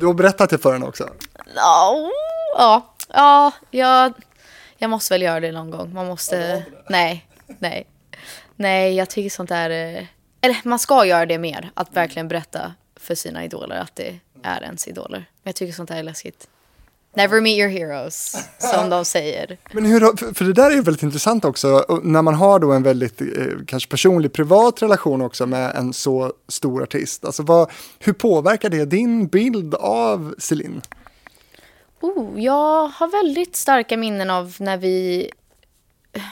[0.00, 1.10] Du har berättat det för henne också?
[1.54, 2.10] Ja,
[2.58, 4.12] ja Ja, jag,
[4.82, 5.94] jag måste väl göra det någon gång.
[5.94, 6.64] Man måste...
[6.88, 7.26] Nej,
[7.58, 7.86] nej.
[8.56, 9.70] Nej, jag tycker sånt där...
[9.70, 10.04] eh,
[10.40, 11.70] Eller man ska göra det mer.
[11.74, 15.18] Att verkligen berätta för sina idoler att det är ens idoler.
[15.18, 16.48] Men jag tycker sånt där är läskigt.
[17.16, 19.58] Never meet your heroes, som de säger.
[19.72, 22.82] Men hur, för- det där är ju väldigt intressant också, när man har då en
[22.82, 23.26] väldigt eh,
[23.66, 27.24] kanske personlig, privat relation också med en så stor artist.
[27.24, 30.80] Alltså vad, hur påverkar det din bild av Celine?
[32.02, 35.30] Oh, jag har väldigt starka minnen av när vi...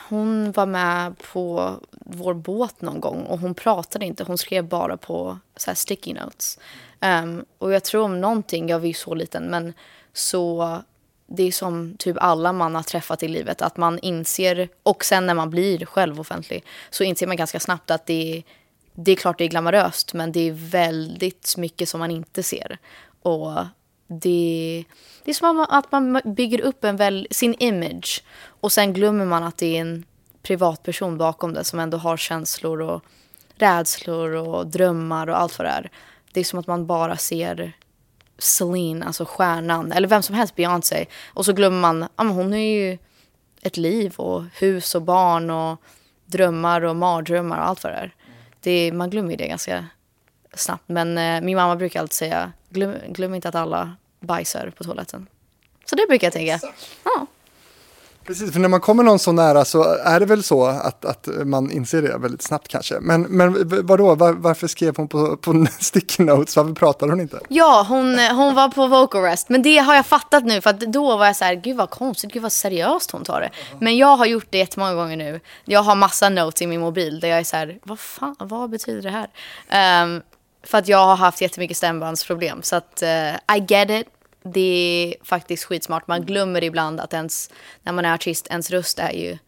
[0.09, 4.25] Hon var med på vår båt någon gång och hon pratade inte.
[4.25, 6.59] Hon skrev bara på så här sticky notes.
[7.01, 9.73] Um, och jag tror om någonting, jag var ju så liten, men
[10.13, 10.79] så
[11.27, 15.27] det är som typ alla man har träffat i livet, att man inser, och sen
[15.27, 18.43] när man blir själv offentlig, så inser man ganska snabbt att det är,
[18.95, 22.79] det är klart det är glamoröst, men det är väldigt mycket som man inte ser.
[23.23, 23.53] Och
[24.11, 24.85] det,
[25.25, 29.43] det är som att man bygger upp en väl, sin image och sen glömmer man
[29.43, 30.05] att det är en
[30.43, 33.05] privatperson bakom det som ändå har känslor och
[33.55, 35.91] rädslor och drömmar och allt vad det är.
[36.33, 37.73] Det är som att man bara ser
[38.39, 41.07] Celine, alltså stjärnan, eller vem som helst, Beyoncé.
[41.27, 42.99] Och så glömmer man, ja men hon är ju
[43.63, 45.81] ett liv och hus och barn och
[46.27, 48.15] drömmar och mardrömmar och allt vad det är.
[48.61, 49.87] Det, man glömmer ju det ganska
[50.55, 50.85] snabbt.
[50.87, 55.27] Men eh, min mamma brukar alltid säga, glöm, glöm inte att alla bajsar på toaletten.
[55.85, 56.61] Så det brukar jag tänka.
[57.05, 57.27] Ja.
[58.31, 61.29] Precis, för när man kommer någon så nära så är det väl så att, att
[61.45, 63.01] man inser det väldigt snabbt kanske.
[63.01, 66.57] Men, men vadå, var, varför skrev hon på, på sticky notes?
[66.57, 67.41] Varför pratade hon inte?
[67.49, 69.49] Ja, hon, hon var på vocal rest.
[69.49, 70.61] Men det har jag fattat nu.
[70.61, 73.41] För att då var jag så här, gud vad konstigt, gud vad seriöst hon tar
[73.41, 73.51] det.
[73.79, 75.41] Men jag har gjort det jättemånga gånger nu.
[75.65, 78.71] Jag har massa notes i min mobil där jag är så här, vad fan, vad
[78.71, 79.29] betyder det här?
[79.69, 80.23] Ehm,
[80.63, 82.63] för att jag har haft jättemycket stämbandsproblem.
[82.63, 84.07] Så att eh, I get it.
[84.43, 86.07] Det är faktiskt skitsmart.
[86.07, 87.51] Man glömmer ibland att ens,
[87.83, 89.39] när man är artist, ens röst är ju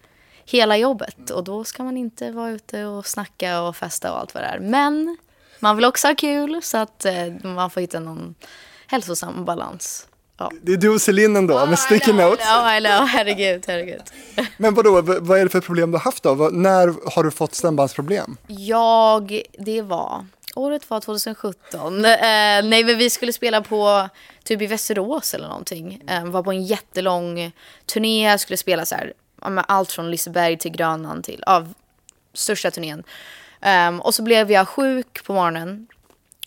[0.44, 1.30] hela jobbet.
[1.30, 4.46] Och då ska man inte vara ute och snacka och festa och allt vad det
[4.46, 4.58] är.
[4.58, 5.16] Men
[5.60, 8.34] man vill också ha kul så att eh, man får hitta någon
[8.86, 10.06] hälsosam balans.
[10.38, 10.50] Ja.
[10.62, 12.40] Det är du och Celine ändå med sticky notes.
[12.40, 13.06] I know.
[13.06, 14.02] Herregud, herregud.
[14.56, 16.34] Men vadå, vad är det för problem du har haft då?
[16.52, 18.36] När har du fått stämbandsproblem?
[18.46, 22.04] Jag, det var, året var 2017.
[22.04, 22.10] Eh,
[22.64, 24.08] nej men vi skulle spela på
[24.44, 26.02] typ i Västerås eller någonting.
[26.08, 27.52] Eh, var på en jättelång
[27.86, 31.74] turné, skulle spela så här, allt från Liseberg till Grönan till, av
[32.34, 33.04] största turnén.
[33.60, 35.86] Eh, och så blev jag sjuk på morgonen.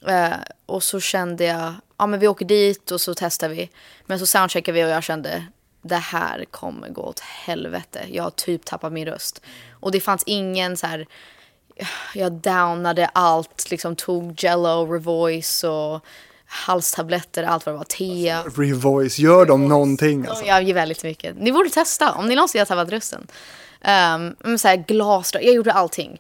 [0.08, 0.34] Eh,
[0.66, 3.70] och så kände jag, ja men vi åker dit och så testar vi.
[4.06, 5.46] Men så soundcheckade vi och jag kände,
[5.82, 8.06] det här kommer gå åt helvete.
[8.12, 9.42] Jag har typ tappat min röst.
[9.72, 11.08] Och det fanns ingen så här,
[12.14, 16.06] jag downade allt, liksom tog Jello, Revoice och
[16.46, 18.36] halstabletter, allt vad det var, te.
[18.62, 20.46] Revoice, gör de någonting alltså?
[20.46, 21.36] Jag ger väldigt mycket.
[21.38, 23.28] Ni borde testa om ni någonsin har tappat rösten.
[24.46, 26.20] Um, så här, glasrör, jag gjorde allting.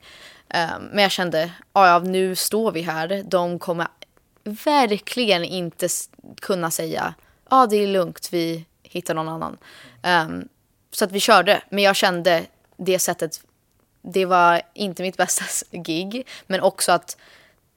[0.49, 3.23] Ehm, men jag kände, "Ja, nu står vi här.
[3.25, 3.87] De kommer
[4.43, 5.87] verkligen inte
[6.41, 7.13] kunna säga,
[7.49, 9.57] ja det är lugnt, vi hittar någon annan.
[10.01, 10.47] Ehm,
[10.91, 12.45] så att vi körde, men jag kände
[12.77, 13.41] det sättet,
[14.05, 16.27] det var inte mitt bästa gig.
[16.47, 17.17] Men också att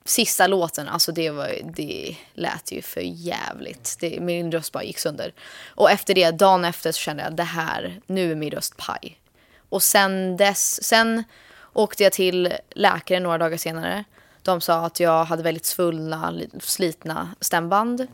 [0.04, 3.96] sista låten, alltså det, var, det lät ju för jävligt.
[4.00, 5.32] Det, min röst bara gick sönder.
[5.66, 9.20] Och efter det, dagen efter så kände jag det här, nu är min röst paj.
[9.68, 11.24] Och sen dess, sen
[11.72, 14.04] åkte jag till läkaren några dagar senare.
[14.42, 18.06] De sa att jag hade väldigt svullna, slitna stämband.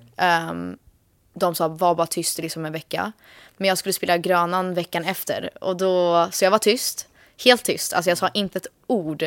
[0.50, 0.78] Um,
[1.34, 3.12] de sa var bara tyst i liksom en vecka.
[3.56, 5.50] Men jag skulle spela Grönan veckan efter.
[5.64, 7.08] Och då, så jag var tyst.
[7.44, 7.92] Helt tyst.
[7.92, 9.24] Alltså jag sa inte ett ord.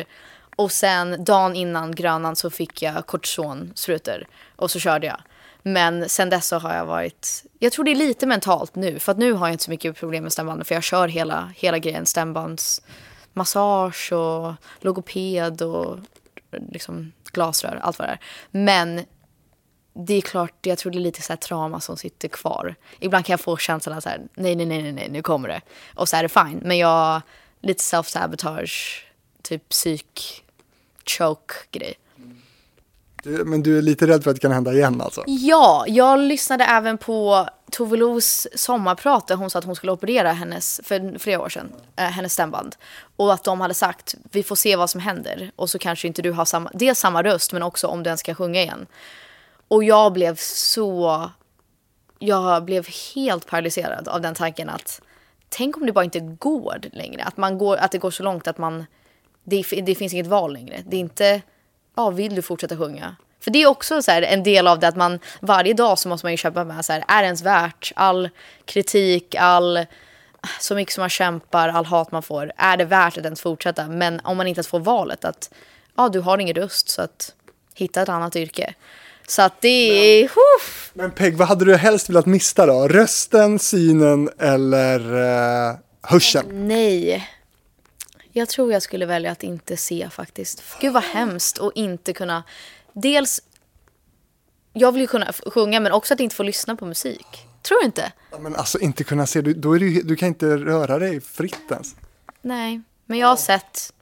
[0.56, 4.26] Och sen dagen innan Grönan så fick jag kortisonsprutor.
[4.56, 5.20] Och så körde jag.
[5.62, 7.44] Men sen dess så har jag varit...
[7.58, 8.98] Jag tror det är lite mentalt nu.
[8.98, 10.64] För att nu har jag inte så mycket problem med stämbanden.
[10.64, 12.06] För jag kör hela, hela grejen.
[12.06, 15.98] Stämbandsmassage och logoped och
[16.72, 17.80] liksom glasrör.
[17.82, 18.20] Allt vad det är.
[18.50, 19.04] Men
[20.06, 22.74] det är klart, jag tror det är lite så här trauma som sitter kvar.
[23.00, 25.60] Ibland kan jag få känslan så här, nej, nej, nej, nej, nej, nu kommer det.
[25.94, 26.60] Och så är det fine.
[26.62, 27.22] Men jag,
[27.60, 29.04] lite self-sabotage,
[29.42, 30.44] typ psyk,
[31.04, 31.94] choke-grej.
[33.22, 35.24] Du, men du är lite rädd för att det kan hända igen alltså?
[35.26, 40.32] Ja, jag lyssnade även på Tove Los sommarprat där hon sa att hon skulle operera
[40.32, 42.76] hennes, för flera år sedan, eh, hennes stämband.
[43.16, 45.50] Och att de hade sagt, vi får se vad som händer.
[45.56, 48.20] Och så kanske inte du har samma, dels samma röst men också om du ens
[48.20, 48.86] ska sjunga igen.
[49.68, 51.30] Och jag blev så...
[52.20, 55.00] Jag blev helt paralyserad av den tanken att
[55.48, 57.22] tänk om det bara inte går längre.
[57.22, 58.86] Att, man går, att det går så långt att man...
[59.44, 60.82] Det, det finns inget val längre.
[60.86, 61.42] Det är inte,
[61.96, 63.16] ja, vill du fortsätta sjunga?
[63.40, 66.08] För det är också så här, en del av det att man varje dag så
[66.08, 68.28] måste man ju köpa med så här, är det ens värt all
[68.64, 69.86] kritik, all
[70.60, 73.88] så mycket som man kämpar, all hat man får, är det värt att ens fortsätta?
[73.88, 75.50] Men om man inte ens får valet att
[75.96, 77.34] ja, du har ingen röst så att
[77.74, 78.74] hitta ett annat yrke.
[79.28, 80.22] Så att det är...
[80.22, 80.90] Huff.
[80.94, 82.88] Men Peg, vad hade du helst velat mista då?
[82.88, 86.68] Rösten, synen eller uh, hörseln?
[86.68, 87.28] Nej.
[88.32, 90.62] Jag tror jag skulle välja att inte se faktiskt.
[90.80, 92.42] Gud vad hemskt att inte kunna...
[92.92, 93.40] Dels...
[94.72, 97.26] Jag vill ju kunna sjunga men också att inte få lyssna på musik.
[97.62, 98.12] Tror du inte?
[98.30, 101.20] Ja, men alltså inte kunna se, du, då är du, du kan inte röra dig
[101.20, 101.94] fritt ens.
[102.42, 103.92] Nej, men jag har sett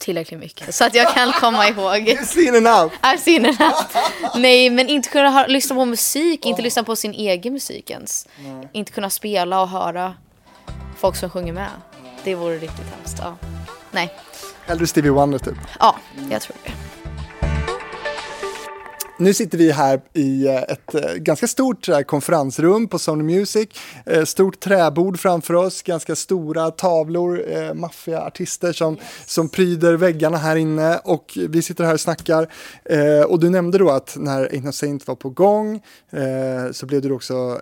[0.00, 1.94] tillräckligt mycket så att jag kan komma ihåg.
[1.96, 2.92] You've seen enough!
[3.02, 3.96] I've seen enough.
[4.34, 8.26] Nej, men inte kunna ha, lyssna på musik, inte lyssna på sin egen musik ens.
[8.72, 10.14] Inte kunna spela och höra
[10.96, 11.68] folk som sjunger med.
[12.24, 13.18] Det vore riktigt hemskt.
[13.22, 13.36] Ja.
[13.90, 14.14] Nej.
[14.66, 15.54] Hellre Stevie Wonder typ.
[15.78, 15.96] Ja,
[16.30, 16.72] jag tror det.
[19.20, 23.68] Nu sitter vi här i eh, ett eh, ganska stort konferensrum på Sony Music.
[24.06, 30.56] Eh, stort träbord framför oss, ganska stora tavlor, maffiga artister som, som pryder väggarna här
[30.56, 32.52] inne och vi sitter här och snackar.
[33.26, 35.82] Och du nämnde då att när Ain't Saint var på gång
[36.72, 37.60] så blev du också,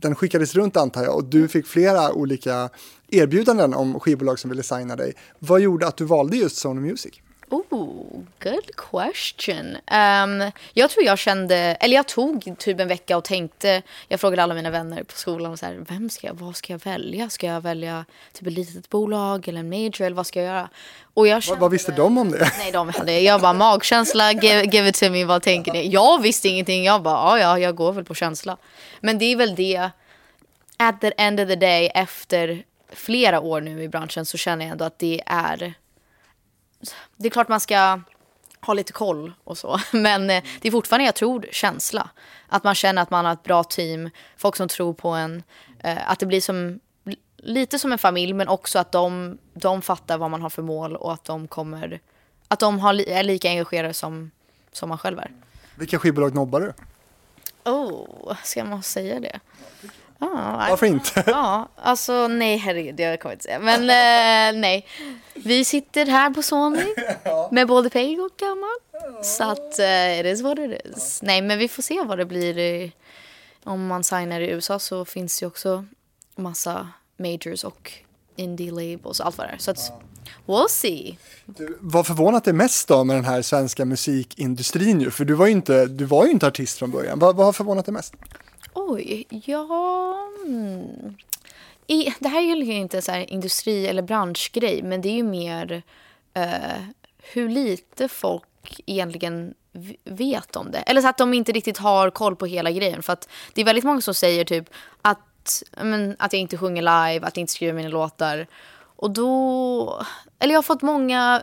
[0.00, 2.68] den skickades runt antar jag och du fick flera olika
[3.08, 5.12] erbjudanden om skivbolag som ville signa dig.
[5.38, 7.20] Vad gjorde att du valde just Sony Music?
[7.50, 9.76] Oh, good question.
[9.76, 14.42] Um, jag tror jag kände, eller jag tog typ en vecka och tänkte, jag frågade
[14.42, 17.30] alla mina vänner på skolan, så här, vem ska jag, vad ska jag välja?
[17.30, 20.68] Ska jag välja typ ett litet bolag eller en major eller vad ska jag göra?
[21.14, 22.52] Och jag kände, vad, visste de om det?
[22.58, 25.88] Nej, de hade, jag bara magkänsla, give, give it to me, vad tänker ni?
[25.88, 28.56] Jag visste ingenting, jag bara, ja, jag går väl på känsla.
[29.00, 29.90] Men det är väl det,
[30.76, 34.72] at the end of the day, efter flera år nu i branschen så känner jag
[34.72, 35.74] ändå att det är
[37.16, 38.00] det är klart man ska
[38.60, 39.80] ha lite koll och så.
[39.92, 42.10] Men eh, det är fortfarande, jag tror, känsla.
[42.48, 45.42] Att man känner att man har ett bra team, folk som tror på en.
[45.78, 46.80] Eh, att det blir som,
[47.36, 50.96] lite som en familj men också att de, de fattar vad man har för mål
[50.96, 52.00] och att de kommer,
[52.48, 54.30] att de har, är lika engagerade som,
[54.72, 55.30] som man själv är.
[55.74, 56.72] Vilka skivbolag nobbar du?
[57.70, 59.40] Oh, ska man säga det?
[60.22, 61.24] Ah, Varför inte?
[61.26, 63.58] Ja, alltså nej herregud, jag kommer inte säga.
[63.58, 64.86] Men eh, nej.
[65.34, 66.84] Vi sitter här på Sony
[67.50, 68.70] med både Peg och Gammal.
[69.22, 71.20] Så att uh, it is what it is.
[71.22, 72.92] Nej, men vi får se vad det blir.
[73.64, 75.84] Om man signar i USA så finns det ju också
[76.36, 77.92] massa majors och
[78.36, 79.58] indie labels och allt vad det är.
[79.58, 79.92] Så att
[80.46, 81.18] we'll see.
[81.44, 85.10] Du, vad förvånat dig mest då med den här svenska musikindustrin ju?
[85.10, 87.18] För du var ju inte, du var ju inte artist från början.
[87.18, 88.14] Vad, vad har förvånat dig mest?
[88.88, 90.16] Oj, ja...
[90.46, 91.16] Mm.
[91.86, 95.22] I, det här är ju liksom inte så industri eller branschgrej, men det är ju
[95.22, 95.82] mer
[96.38, 96.84] uh,
[97.18, 99.54] hur lite folk egentligen
[100.04, 100.78] vet om det.
[100.78, 103.02] Eller så att de inte riktigt har koll på hela grejen.
[103.02, 104.70] För att det är väldigt många som säger typ
[105.02, 108.46] att, men, att jag inte sjunger live, att jag inte skriver mina låtar.
[108.96, 110.02] Och då...
[110.38, 111.42] Eller jag har fått många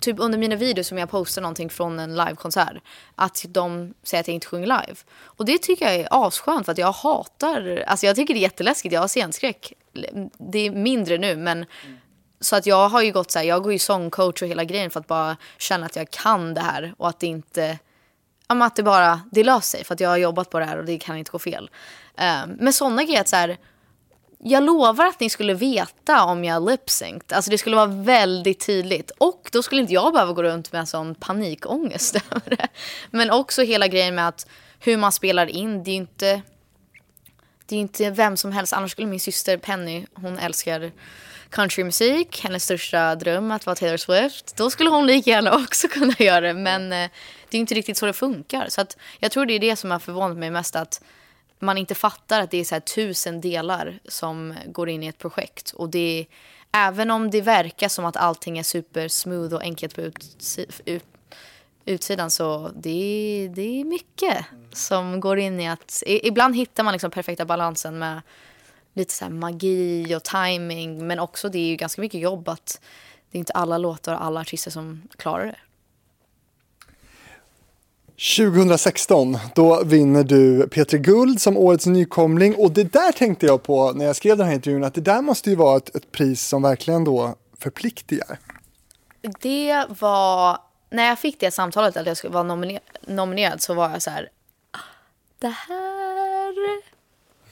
[0.00, 2.82] typ under mina videos som jag postar någonting från en livekonsert
[3.14, 4.96] att de säger att jag inte sjunger live.
[5.22, 8.42] Och det tycker jag är asskönt för att jag hatar, alltså jag tycker det är
[8.42, 9.72] jätteläskigt, jag har scenskräck.
[10.38, 11.66] Det är mindre nu men
[12.40, 14.90] så att jag har ju gått så här, jag går ju sångcoach och hela grejen
[14.90, 17.78] för att bara känna att jag kan det här och att det inte,
[18.48, 20.78] ja att det bara, det löser sig för att jag har jobbat på det här
[20.78, 21.70] och det kan inte gå fel.
[22.16, 23.58] Um, men sådana grejer att så här,
[24.42, 27.32] jag lovar att ni skulle veta om jag lip-synced.
[27.32, 29.10] Alltså det skulle vara väldigt tydligt.
[29.18, 32.68] Och då skulle inte jag behöva gå runt med sån panikångest över det.
[33.10, 34.46] Men också hela grejen med att
[34.80, 35.84] hur man spelar in.
[35.84, 36.42] Det är ju inte,
[37.66, 38.72] det är inte vem som helst.
[38.72, 40.92] Annars skulle min syster Penny, hon älskar
[41.50, 42.40] countrymusik.
[42.44, 44.56] Hennes största dröm att vara Taylor Swift.
[44.56, 46.54] Då skulle hon lika gärna också kunna göra det.
[46.54, 47.10] Men eh,
[47.48, 48.66] det är inte riktigt så det funkar.
[48.68, 50.76] Så att jag tror det är det som har förvånat mig mest.
[50.76, 51.02] att
[51.60, 55.18] man inte fattar att det är så här tusen delar som går in i ett
[55.18, 55.70] projekt.
[55.70, 56.26] Och det
[56.72, 61.04] även om det verkar som att allting är super smooth och enkelt på utsi, ut,
[61.84, 66.02] utsidan så det, det är mycket som går in i att...
[66.06, 68.22] Ibland hittar man liksom perfekta balansen med
[68.92, 72.80] lite så magi och timing men också det är ju ganska mycket jobb att
[73.30, 75.58] det är inte alla låtar och alla artister som klarar det.
[78.20, 83.92] 2016, då vinner du Peter Guld som årets nykomling och det där tänkte jag på
[83.92, 86.48] när jag skrev den här intervjun att det där måste ju vara ett, ett pris
[86.48, 88.38] som verkligen då förpliktigar.
[89.40, 90.58] Det var,
[90.90, 94.10] när jag fick det samtalet att jag skulle vara nominer nominerad så var jag så
[94.10, 94.28] här,
[94.70, 94.78] ah,
[95.38, 96.54] det här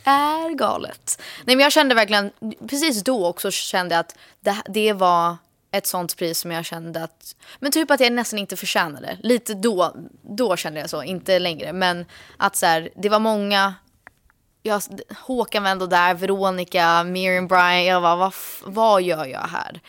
[0.05, 1.23] är galet.
[1.45, 2.31] Nej men jag kände verkligen,
[2.69, 5.37] precis då också kände jag att det, det var
[5.71, 9.19] ett sånt pris som jag kände att, men typ att jag nästan inte förtjänade.
[9.23, 11.73] Lite då, då kände jag så, inte längre.
[11.73, 12.07] Men
[12.37, 13.75] att så här, det var många,
[14.63, 14.83] jag,
[15.17, 19.81] Håkan var ändå där, Veronica, Miriam Bryant, jag bara, vad, vad gör jag här?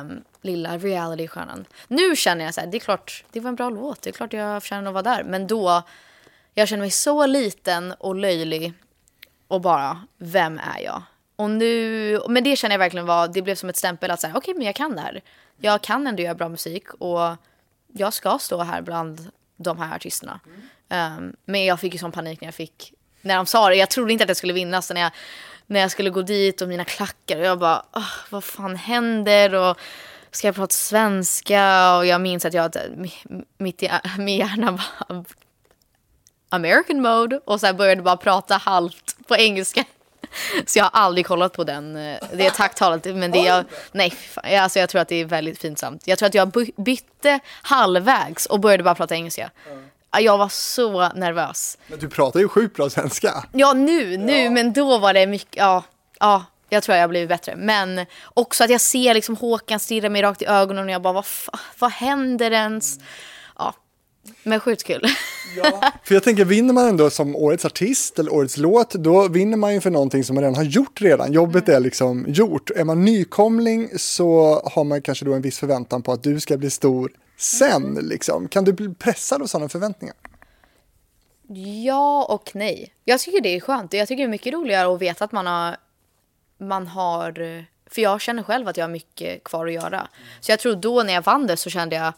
[0.00, 1.64] Um, lilla realitystjärnan.
[1.88, 4.12] Nu känner jag så här, det är klart, det var en bra låt, det är
[4.12, 5.24] klart jag förtjänar att vara där.
[5.24, 5.82] Men då,
[6.54, 8.72] jag känner mig så liten och löjlig
[9.48, 11.02] och bara, vem är jag?
[11.36, 14.30] Och nu, men det känner jag verkligen var, det blev som ett stämpel att säga,
[14.36, 15.22] okej okay, men jag kan det här.
[15.56, 17.36] Jag kan ändå göra bra musik och
[17.92, 20.40] jag ska stå här bland de här artisterna.
[20.46, 21.18] Mm.
[21.18, 23.74] Um, men jag fick ju sån panik när jag fick, när de sa det.
[23.74, 25.12] Jag trodde inte att jag skulle vinna så när jag,
[25.66, 29.54] när jag skulle gå dit och mina klackar och jag bara, oh, vad fan händer?
[29.54, 29.78] Och
[30.30, 31.96] ska jag prata svenska?
[31.96, 32.72] Och jag minns att jag,
[33.58, 35.24] mitt i, min hjärna bara
[36.48, 39.84] American mode och så började bara prata halvt på engelska.
[40.66, 43.04] Så jag har aldrig kollat på den, eh, det tacktalet.
[43.04, 46.02] Men det jag, nej, fan, alltså jag tror att det är väldigt pinsamt.
[46.04, 49.50] Jag tror att jag by- bytte halvvägs och började bara prata engelska.
[50.20, 51.78] Jag var så nervös.
[51.86, 53.44] Men du pratar ju sjukt bra svenska.
[53.52, 55.82] Ja, nu, nu, men då var det mycket, ja,
[56.20, 57.56] ja, jag tror jag har blivit bättre.
[57.56, 61.12] Men också att jag ser liksom Håkan stirra mig rakt i ögonen och jag bara,
[61.12, 61.24] vad,
[61.78, 62.98] vad händer ens?
[62.98, 63.04] Ja,
[64.42, 65.02] men sjukt kul.
[66.04, 69.74] För jag tänker, vinner man ändå som årets artist eller årets låt, då vinner man
[69.74, 71.32] ju för någonting som man redan har gjort redan.
[71.32, 72.70] Jobbet är liksom gjort.
[72.70, 76.56] Är man nykomling så har man kanske då en viss förväntan på att du ska
[76.56, 77.98] bli stor sen.
[78.02, 78.48] Liksom.
[78.48, 80.16] Kan du bli pressad av sådana förväntningar?
[81.84, 82.92] Ja och nej.
[83.04, 83.92] Jag tycker det är skönt.
[83.92, 85.76] Jag tycker det är mycket roligare att veta att man har,
[86.58, 87.64] man har...
[87.90, 90.08] För jag känner själv att jag har mycket kvar att göra.
[90.40, 92.12] Så jag tror då när jag vann det så kände jag,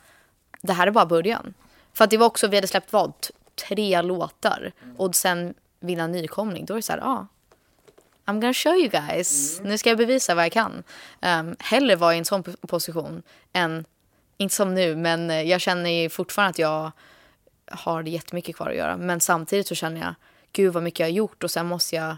[0.62, 1.54] det här är bara början.
[1.96, 3.12] För att det var också, vi hade släppt vad?
[3.68, 4.72] Tre låtar.
[4.96, 6.64] Och sen vinna nykomling.
[6.64, 7.26] Då är det så här, ja.
[8.24, 9.60] Ah, I'm gonna show you guys.
[9.62, 10.82] Nu ska jag bevisa vad jag kan.
[11.22, 13.22] Um, hellre vara i en sån position
[13.52, 13.84] än,
[14.36, 16.92] inte som nu, men eh, jag känner ju fortfarande att jag
[17.70, 18.96] har jättemycket kvar att göra.
[18.96, 20.14] Men samtidigt så känner jag,
[20.52, 22.16] gud vad mycket jag har gjort och sen måste jag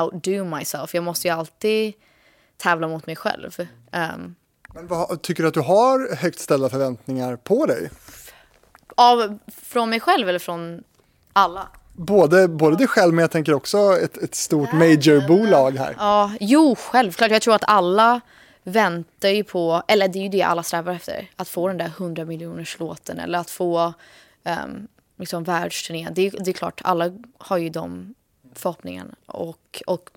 [0.00, 0.94] outdo myself.
[0.94, 1.92] Jag måste ju alltid
[2.56, 3.60] tävla mot mig själv.
[3.92, 4.34] Um,
[4.74, 7.90] Men vad, tycker du att du har högt ställda förväntningar på dig?
[8.96, 10.84] Av, från mig själv eller från
[11.32, 11.68] alla?
[11.92, 15.94] Både, både dig själv, men jag tänker också ett, ett stort majorbolag här.
[15.98, 17.30] Ja, jo, självklart.
[17.30, 18.20] Jag tror att alla
[18.62, 21.86] väntar ju på, eller det är ju det alla strävar efter, att få den där
[21.98, 23.92] 100 miljoners låten eller att få
[24.44, 26.08] um, liksom världsturné.
[26.12, 28.14] Det, är- det är klart, alla har ju de
[28.54, 30.10] förhoppningarna och, och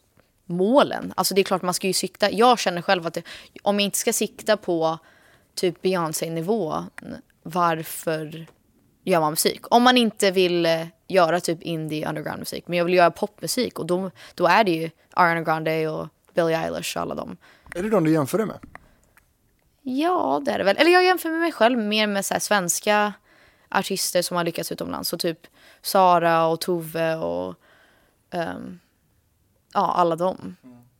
[0.46, 1.14] målen.
[1.18, 3.22] Alltså det är klart man ska ju sikta, jag känner själv att det,
[3.62, 4.98] om jag inte ska sikta på
[5.56, 6.84] typ Beyoncé-nivå,
[7.44, 8.46] varför
[9.06, 9.62] gör man musik?
[9.74, 13.80] Om man inte vill eh, göra typ indie underground musik, men jag vill göra popmusik
[13.80, 17.38] och då, då är det ju Ariana Grande och Billie Eilish och alla dem.
[17.76, 18.60] Är det de du jämför dig med?
[19.82, 20.78] Ja, det är det väl.
[20.78, 23.14] Eller jag jämför med mig själv mer med så svenska
[23.70, 25.10] artister som har lyckats utomlands.
[25.10, 25.40] Så typ
[25.82, 27.56] Sara och Tove och
[28.32, 28.80] ehm,
[29.74, 30.56] ja, alla dem.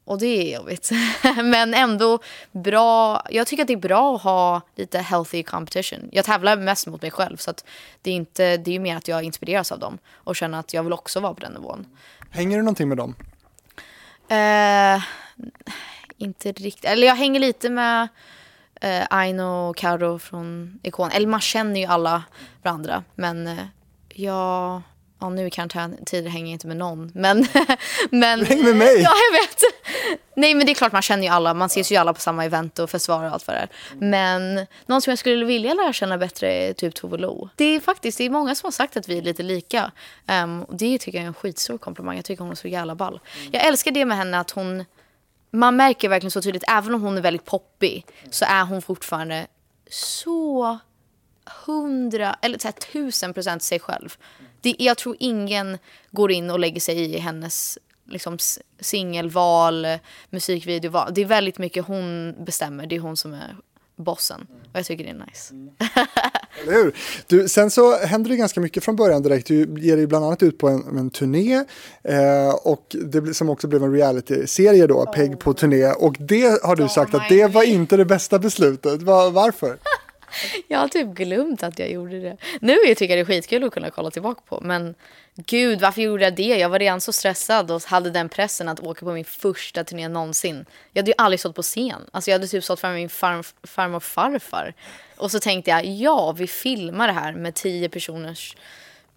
[0.06, 0.92] Och det är jobbigt.
[1.44, 2.20] Men ändå
[2.52, 3.22] bra.
[3.30, 6.10] Jag tycker att det är bra att ha lite healthy competition.
[6.12, 7.54] Jag tävlar mest mot mig själv så
[8.02, 10.84] det är inte, det är mer att jag inspireras av dem och känner att jag
[10.84, 11.86] vill också vara på den nivån.
[12.30, 13.16] Hänger du någonting med dem?
[14.28, 15.04] Eh,
[16.18, 16.86] inte riktigt.
[16.86, 18.08] Eller jag hänger lite med
[18.82, 21.12] eh, Aino och Karo från Ikon.
[21.12, 22.24] Eller man känner ju alla
[22.64, 23.04] varandra.
[23.16, 23.66] Men eh,
[24.10, 24.82] jag...
[25.26, 27.12] Ja, nu i karantäntider hänger jag inte med någon.
[27.14, 27.48] Men...
[28.10, 29.02] men Du hänger med mig.
[29.02, 29.62] Ja, jag vet.
[30.36, 31.54] Nej, men det är klart man känner ju alla.
[31.54, 33.70] Man ses ju alla på samma event och festivaler och allt vad det är.
[34.00, 37.50] Men någon som jag skulle vilja lära känna bättre är typ Tove Lo.
[37.56, 39.92] Det är faktiskt det är många som har sagt att vi är lite lika.
[40.44, 42.16] Um, och det tycker jag är en skitstor komplimang.
[42.16, 43.20] Jag tycker hon är så jävla ball.
[43.52, 44.86] Jag älskar det med henne att hon...
[45.52, 49.48] Man märker verkligen så tydligt, även om hon är väldigt poppig, så är hon fortfarande
[49.90, 50.80] så
[51.66, 54.18] hundra, eller så här, tusen procent sig själv.
[54.66, 55.78] Det, jag tror ingen
[56.12, 57.78] går in och lägger sig i hennes
[58.10, 58.38] liksom,
[58.80, 59.88] singelval,
[60.30, 61.14] musikvideoval.
[61.14, 62.88] Det är väldigt mycket hon bestämmer.
[62.88, 63.56] Det är hon som är
[63.96, 64.48] bossen.
[64.74, 65.54] Och jag tycker det är nice.
[66.64, 66.96] Eller hur?
[67.28, 69.48] Du, sen så händer det ganska mycket från början direkt.
[69.48, 71.56] Du ger dig bland annat ut på en, en turné
[72.04, 75.92] eh, och det som också blev en reality-serie då, Peg på turné.
[75.92, 79.02] Och det har du sagt att det var inte det bästa beslutet.
[79.02, 79.78] Va- varför?
[80.68, 82.38] Jag har typ glömt att jag gjorde det.
[82.62, 84.60] Nu tycker jag det är skitkul att kunna kolla tillbaka på.
[84.62, 84.96] Men
[85.36, 86.58] gud, varför gjorde jag det?
[86.58, 90.08] Jag var redan så stressad och hade den pressen att åka på min första turné
[90.08, 90.66] någonsin.
[90.94, 92.02] Jag hade ju aldrig stått på scen.
[92.12, 94.74] Alltså jag hade typ stått framför min farm, farmor och farfar.
[95.18, 98.56] Och så tänkte jag, ja, vi filmar det här med tio personers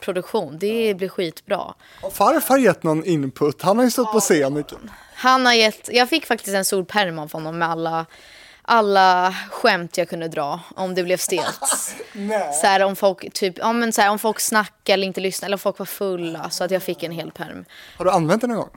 [0.01, 0.59] produktion.
[0.59, 1.75] Det blir skitbra.
[2.03, 3.62] Har farfar gett någon input?
[3.62, 4.55] Han har ju stått på scen.
[4.55, 4.79] mycket.
[5.14, 8.07] Han har gett, jag fick faktiskt en stor pärm av honom med alla,
[8.69, 11.61] alla skämt jag kunde dra om det blev stelt.
[12.61, 15.49] så här, om folk typ, ja, men så här, om folk snackade eller inte lyssnade
[15.49, 17.64] eller om folk var fulla så att jag fick en hel perm.
[17.97, 18.71] Har du använt den någon gång?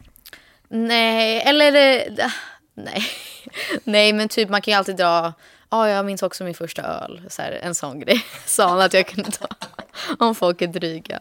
[0.70, 2.32] Nej, eller eh,
[2.74, 3.04] nej.
[3.84, 5.34] nej, men typ man kan ju alltid dra,
[5.70, 8.26] ja jag minns också min första öl, så här, en sån grej.
[8.46, 9.48] Sa han att jag kunde ta.
[10.20, 11.20] Om folk är dryga.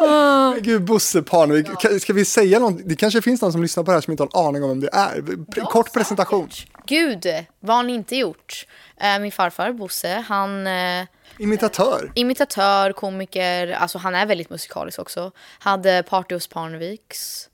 [0.00, 2.80] Men Gud, Bosse Parnevik, Ka- ska vi säga något?
[2.84, 4.68] Det kanske finns någon som lyssnar på det här som inte har en aning om
[4.68, 5.64] vem det är.
[5.64, 6.48] Kort presentation.
[6.86, 7.26] Gud,
[7.60, 8.66] vad har ni inte gjort?
[8.96, 11.06] Eh, min farfar Bosse, han eh,
[11.38, 12.12] Imitatör.
[12.14, 15.32] imitatör, komiker, alltså han är väldigt musikalisk också.
[15.58, 17.48] Hade Party hos Parneviks.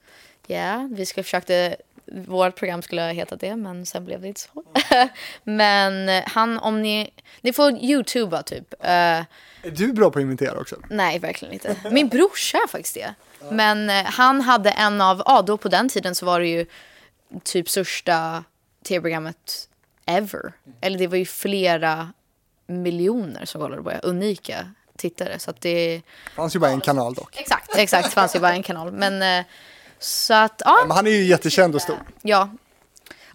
[0.47, 1.77] Ja, vi skulle försökte,
[2.27, 4.65] vårt program skulle ha hetat det men sen blev det inte så.
[5.45, 7.11] men eh, han, om ni,
[7.41, 8.75] ni får youtuba typ.
[8.81, 9.27] Är
[9.63, 10.77] du bra på att imitera också?
[10.89, 11.77] nej, verkligen inte.
[11.91, 13.15] Min brorsa är faktiskt det.
[13.51, 16.67] Men eh, han hade en av, ja då på den tiden så var det ju
[17.45, 18.45] typ största
[18.91, 19.69] tv-programmet
[20.07, 20.53] ever.
[20.81, 22.13] Eller det var ju flera
[22.67, 25.39] miljoner som kollade på det, unika tittare.
[25.39, 26.03] Så att det,
[26.37, 27.37] fanns ju bara en kanal dock.
[27.37, 28.93] exakt, exakt, fanns ju bara en kanal.
[28.93, 29.45] Men eh,
[29.99, 31.99] så att, ja, Men han är ju jättekänd och stor.
[32.23, 32.49] ja.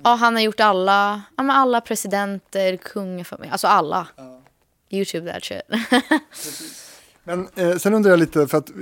[0.04, 4.08] Ja, han har gjort alla, ja, men alla presidenter, kungafamilj, alltså alla.
[4.90, 5.62] YouTube that shit.
[7.28, 8.76] Men eh, sen undrar jag lite, för att eh,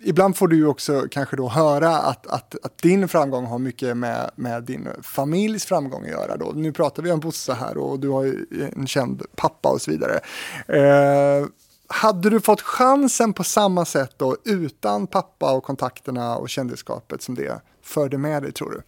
[0.00, 3.96] ibland får du ju också kanske då höra att, att, att din framgång har mycket
[3.96, 6.36] med, med din familjs framgång att göra.
[6.36, 6.52] Då.
[6.54, 8.46] Nu pratar vi om Bosse här och du har ju
[8.76, 10.20] en känd pappa och så vidare.
[10.68, 11.46] Eh,
[11.86, 17.34] hade du fått chansen på samma sätt då utan pappa och kontakterna och kändisskapet som
[17.34, 18.82] det förde med dig tror du?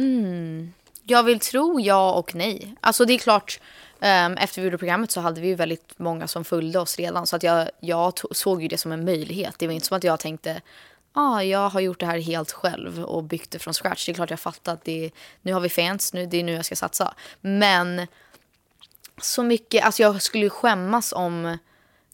[0.00, 0.72] Mm.
[1.02, 2.76] Jag vill tro ja och nej.
[2.80, 3.60] Alltså det är klart,
[4.00, 7.26] Ehm, efter vi gjorde programmet så hade vi ju väldigt många som följde oss redan.
[7.26, 9.54] Så att jag, jag såg ju det som en möjlighet.
[9.58, 10.60] Det var inte som att jag tänkte,
[11.12, 14.06] ah, jag har gjort det här helt själv och byggt det från scratch.
[14.06, 15.10] Det är klart jag fattar att det,
[15.42, 17.14] nu har vi fans, nu, det är nu jag ska satsa.
[17.40, 18.06] Men
[19.20, 21.58] så mycket, alltså jag skulle ju skämmas om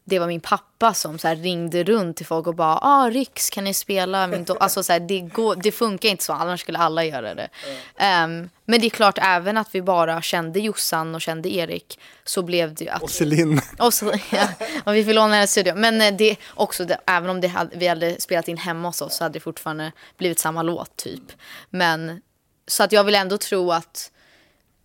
[0.05, 3.63] det var min pappa som så ringde runt till folk och bara ah Riks kan
[3.63, 6.77] ni spela min do-" Alltså så här, det, går, det funkar inte så, annars skulle
[6.77, 7.49] alla göra det.
[7.97, 12.41] Ehm, men det är klart även att vi bara kände Jossan och kände Erik så
[12.41, 13.61] blev det ju att Och Celine.
[13.79, 14.47] och så, ja,
[14.85, 15.75] och vi fick låna hennes studio.
[15.75, 19.01] Men eh, det också, det, även om det hade, vi hade spelat in hemma hos
[19.01, 21.31] oss så hade det fortfarande blivit samma låt typ.
[21.69, 22.21] Men
[22.67, 24.11] så att jag vill ändå tro att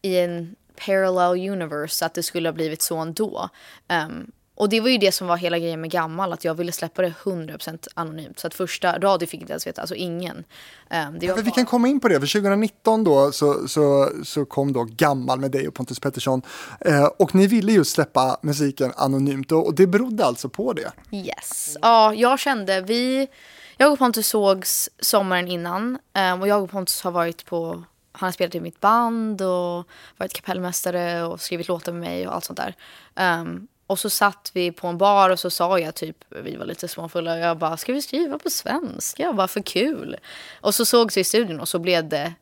[0.02, 0.56] i en
[0.86, 3.48] parallel universe att det skulle ha blivit så ändå.
[3.88, 6.72] Um, och det var ju det som var hela grejen med Gammal, att jag ville
[6.72, 8.38] släppa det 100% anonymt.
[8.38, 10.36] Så att första radio fick inte ens veta, alltså ingen.
[10.36, 14.72] Um, Men vi kan komma in på det, för 2019 då så, så, så kom
[14.72, 16.42] då Gammal med dig och Pontus Pettersson.
[16.80, 20.92] Eh, och ni ville just släppa musiken anonymt och, och det berodde alltså på det.
[21.16, 21.76] Yes.
[21.82, 23.28] Ja, jag kände, vi,
[23.76, 28.26] jag och Pontus sågs sommaren innan eh, och jag och Pontus har varit på, han
[28.26, 32.44] har spelat i mitt band och varit kapellmästare och skrivit låtar med mig och allt
[32.44, 32.74] sånt där.
[33.14, 36.66] Ehm, och så satt vi på en bar och så sa jag typ, vi var
[36.66, 39.32] lite småfulla och jag bara, ska vi skriva på svenska?
[39.32, 40.16] Bara för kul.
[40.60, 42.34] Och så sågs vi i studion och så blev det,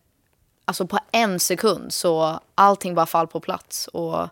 [0.65, 3.89] alltså på en sekund så allting bara fall på plats.
[3.89, 4.29] Och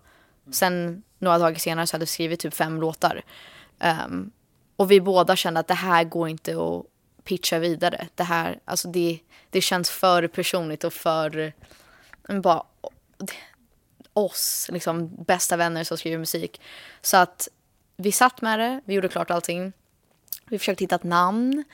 [0.53, 3.23] sen några dagar senare så hade vi skrivit typ fem låtar.
[4.07, 4.31] Um,
[4.77, 6.83] och vi båda kände att det här går inte att
[7.25, 8.09] pitcha vidare.
[8.15, 11.53] Det här, alltså det, det känns för personligt och för
[12.29, 12.63] bara,
[13.19, 13.33] det,
[14.15, 16.61] oss, liksom bästa vänner som skriver musik.
[17.01, 17.49] Så att
[17.97, 19.73] vi satt med det, vi gjorde klart allting.
[20.47, 21.65] Vi försökte hitta ett namn.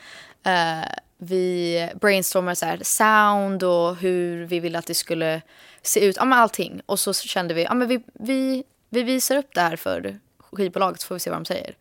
[0.46, 0.84] Uh,
[1.18, 5.42] vi brainstormade så här, sound och hur vi ville att det skulle
[5.82, 6.16] se ut.
[6.16, 6.80] Ja, men allting.
[6.86, 10.18] Och så kände vi, ja, men vi, vi, vi visar upp det här för
[10.52, 11.76] skivbolaget så får vi se vad de säger.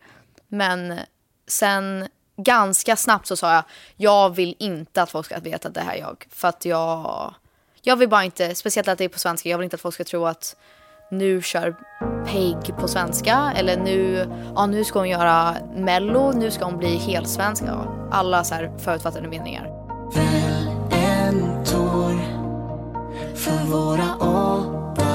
[0.48, 0.98] Men
[1.46, 3.64] sen ganska snabbt så sa jag,
[3.96, 6.26] jag vill inte att folk ska veta att det här är jag.
[6.30, 7.34] För att jag,
[7.82, 9.94] jag vill bara inte, speciellt att det är på svenska, jag vill inte att folk
[9.94, 10.56] ska tro att
[11.10, 11.76] nu kör
[12.26, 16.96] Peg på svenska eller nu, ja, nu ska hon göra mello, nu ska hon bli
[16.96, 17.62] helsvensk.
[17.66, 19.66] Ja, alla så här förutfattade meningar.
[20.92, 22.20] en tår
[23.34, 25.06] för våra åtta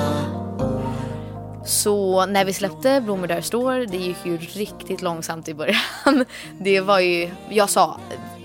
[1.65, 5.75] Så när vi släppte Blommor där står, det gick ju riktigt långsamt i början.
[6.59, 7.99] Det var ju, jag sa,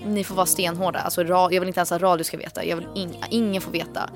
[0.05, 0.99] ni får vara stenhårda.
[0.99, 2.65] Alltså, jag vill inte ens att radio ska veta.
[2.65, 4.09] Jag vill in, ingen får veta.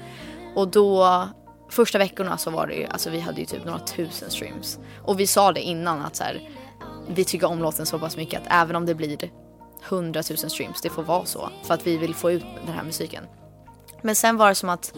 [0.56, 1.22] Och då,
[1.70, 4.80] första veckorna så var det ju, alltså vi hade ju typ några tusen streams.
[5.04, 6.50] Och vi sa det innan att så här,
[7.08, 9.32] vi tycker om låten så pass mycket att även om det blir
[9.90, 11.50] hundratusen streams, det får vara så.
[11.64, 13.24] För att vi vill få ut den här musiken.
[14.02, 14.94] Men sen var det som att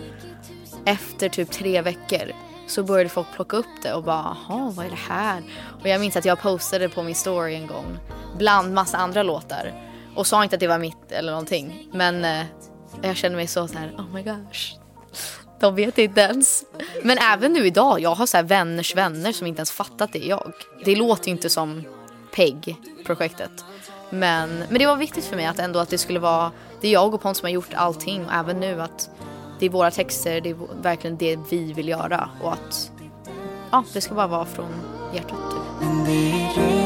[0.85, 2.31] efter typ tre veckor
[2.67, 5.43] så började folk plocka upp det och bara jaha vad är det här?
[5.81, 7.97] Och jag minns att jag postade på min story en gång
[8.37, 9.86] bland massa andra låtar
[10.17, 12.45] och sa inte att det var mitt eller någonting men eh,
[13.01, 14.77] jag känner mig så så här oh my gosh
[15.59, 16.63] De vet inte ens.
[17.03, 20.25] Men även nu idag, jag har så här vänners vänner som inte ens fattat det
[20.25, 20.53] är jag.
[20.85, 21.83] Det låter ju inte som
[22.35, 23.51] PEG-projektet.
[24.09, 26.51] Men, men det var viktigt för mig att ändå att det skulle vara,
[26.81, 29.09] det är jag och Pont som har gjort allting och även nu att
[29.59, 32.91] det är våra texter, det är verkligen det vi vill göra och att
[33.71, 34.71] ja, det ska bara vara från
[35.13, 35.37] hjärtat.
[36.55, 36.76] Typ.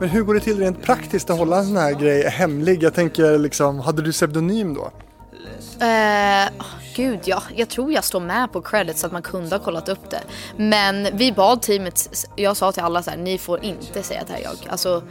[0.00, 2.82] Men hur går det till rent praktiskt att hålla en sån här grej hemlig?
[2.82, 4.90] Jag tänker liksom, hade du pseudonym då?
[5.84, 6.48] Eh,
[6.96, 7.42] gud, ja.
[7.56, 10.20] Jag tror jag står med på credits så att man kunde ha kollat upp det.
[10.56, 14.26] Men vi bad teamet, jag sa till alla så här, ni får inte säga att
[14.26, 14.56] det här är jag.
[14.68, 15.02] Alltså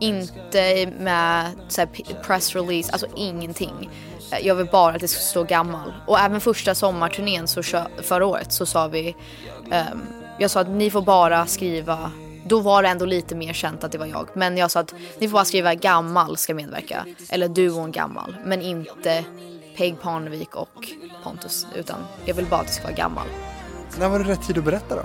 [0.00, 1.88] inte med så här,
[2.22, 3.90] press release, alltså ingenting.
[4.32, 5.92] Eh, jag vill bara att det ska stå gammal.
[6.06, 7.62] Och även första sommarturnén så
[8.02, 9.16] förra året så sa vi,
[9.70, 10.02] ehm,
[10.38, 12.10] jag sa att ni får bara skriva
[12.48, 14.28] då var det ändå lite mer känt att det var jag.
[14.34, 17.06] Men jag sa att ni får bara skriva gammal ska medverka.
[17.30, 18.36] Eller duon gammal.
[18.44, 19.24] Men inte
[19.76, 20.88] Peg Parnevik och
[21.22, 21.66] Pontus.
[21.74, 23.26] Utan jag vill bara att det ska vara gammal.
[23.98, 25.02] När var det rätt tid att berätta då?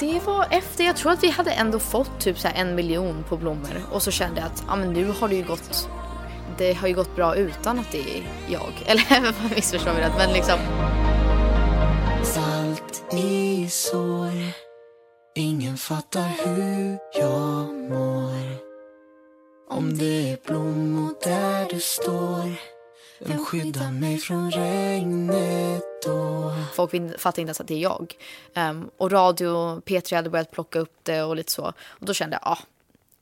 [0.00, 3.36] Det var efter, jag tror att vi hade ändå fått typ så en miljon på
[3.36, 3.82] blommor.
[3.92, 5.88] Och så kände jag att ja, men nu har det ju gått,
[6.58, 8.72] det har ju gått bra utan att det är jag.
[8.86, 10.58] Eller missförstå mig rätt men liksom.
[13.12, 14.32] I sår
[15.34, 18.56] Ingen fattar hur jag mår
[19.68, 22.54] Om det är blommor där du står
[23.20, 26.54] Vem skyddar mig från regnet då?
[26.74, 26.90] Folk
[27.20, 28.14] fattar inte ens att det är jag.
[28.54, 31.72] Ehm, och radio, P3 hade börjat plocka upp det och lite så.
[31.86, 32.58] Och då kände jag, ja,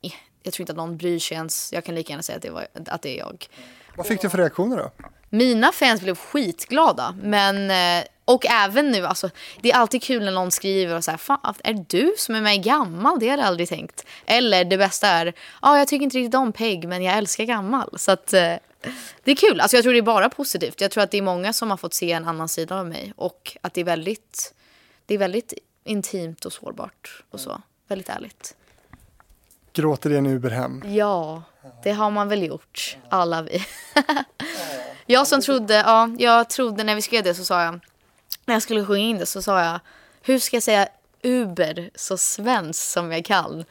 [0.03, 0.13] eh,
[0.43, 1.73] jag tror inte att någon bryr sig ens.
[1.73, 3.47] Jag kan lika gärna säga att det, var, att det är jag.
[3.97, 4.91] Vad fick du för reaktioner då?
[5.29, 7.15] Mina fans blev skitglada.
[7.23, 11.11] Men, eh, och även nu, alltså, det är alltid kul när någon skriver och så
[11.11, 13.19] här, fan, är det du som är med i Gammal?
[13.21, 14.07] Det hade jag aldrig tänkt.
[14.27, 17.45] Eller det bästa är, ja, ah, jag tycker inte riktigt om Peg, men jag älskar
[17.45, 17.99] Gammal.
[17.99, 18.55] Så att, eh,
[19.25, 19.61] det är kul.
[19.61, 20.81] Alltså, jag tror det är bara positivt.
[20.81, 23.13] Jag tror att det är många som har fått se en annan sida av mig.
[23.17, 24.55] Och att det är väldigt,
[25.07, 25.55] det är väldigt
[25.85, 27.63] intimt och sårbart och så.
[27.89, 28.55] Väldigt ärligt.
[29.73, 30.83] Gråter i en Uberhem?
[30.87, 31.43] Ja,
[31.83, 33.65] det har man väl gjort, alla vi.
[35.07, 37.81] jag som trodde, ja, jag trodde när vi skrev det så sa jag,
[38.49, 39.81] när jag skulle sjunga in det så sa jag,
[40.23, 40.89] hur ska jag säga
[41.23, 43.65] Uber så svenskt som jag kan?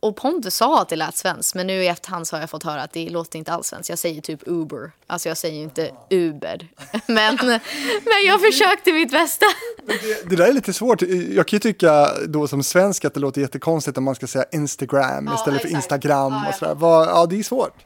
[0.00, 2.62] Och Pontus sa att det lät svenskt, men nu i efterhand så har jag fått
[2.62, 3.88] höra att det låter inte alls svenskt.
[3.88, 6.68] Jag säger typ Uber, alltså jag säger ju inte Uber.
[7.06, 9.46] Men, men jag försökte mitt bästa.
[9.86, 11.02] Det, det där är lite svårt.
[11.02, 14.44] Jag kan ju tycka då som svensk att det låter jättekonstigt om man ska säga
[14.52, 15.84] Instagram istället för exakt.
[15.84, 16.76] Instagram Ja, och sådär.
[16.80, 17.84] Ja, det är svårt.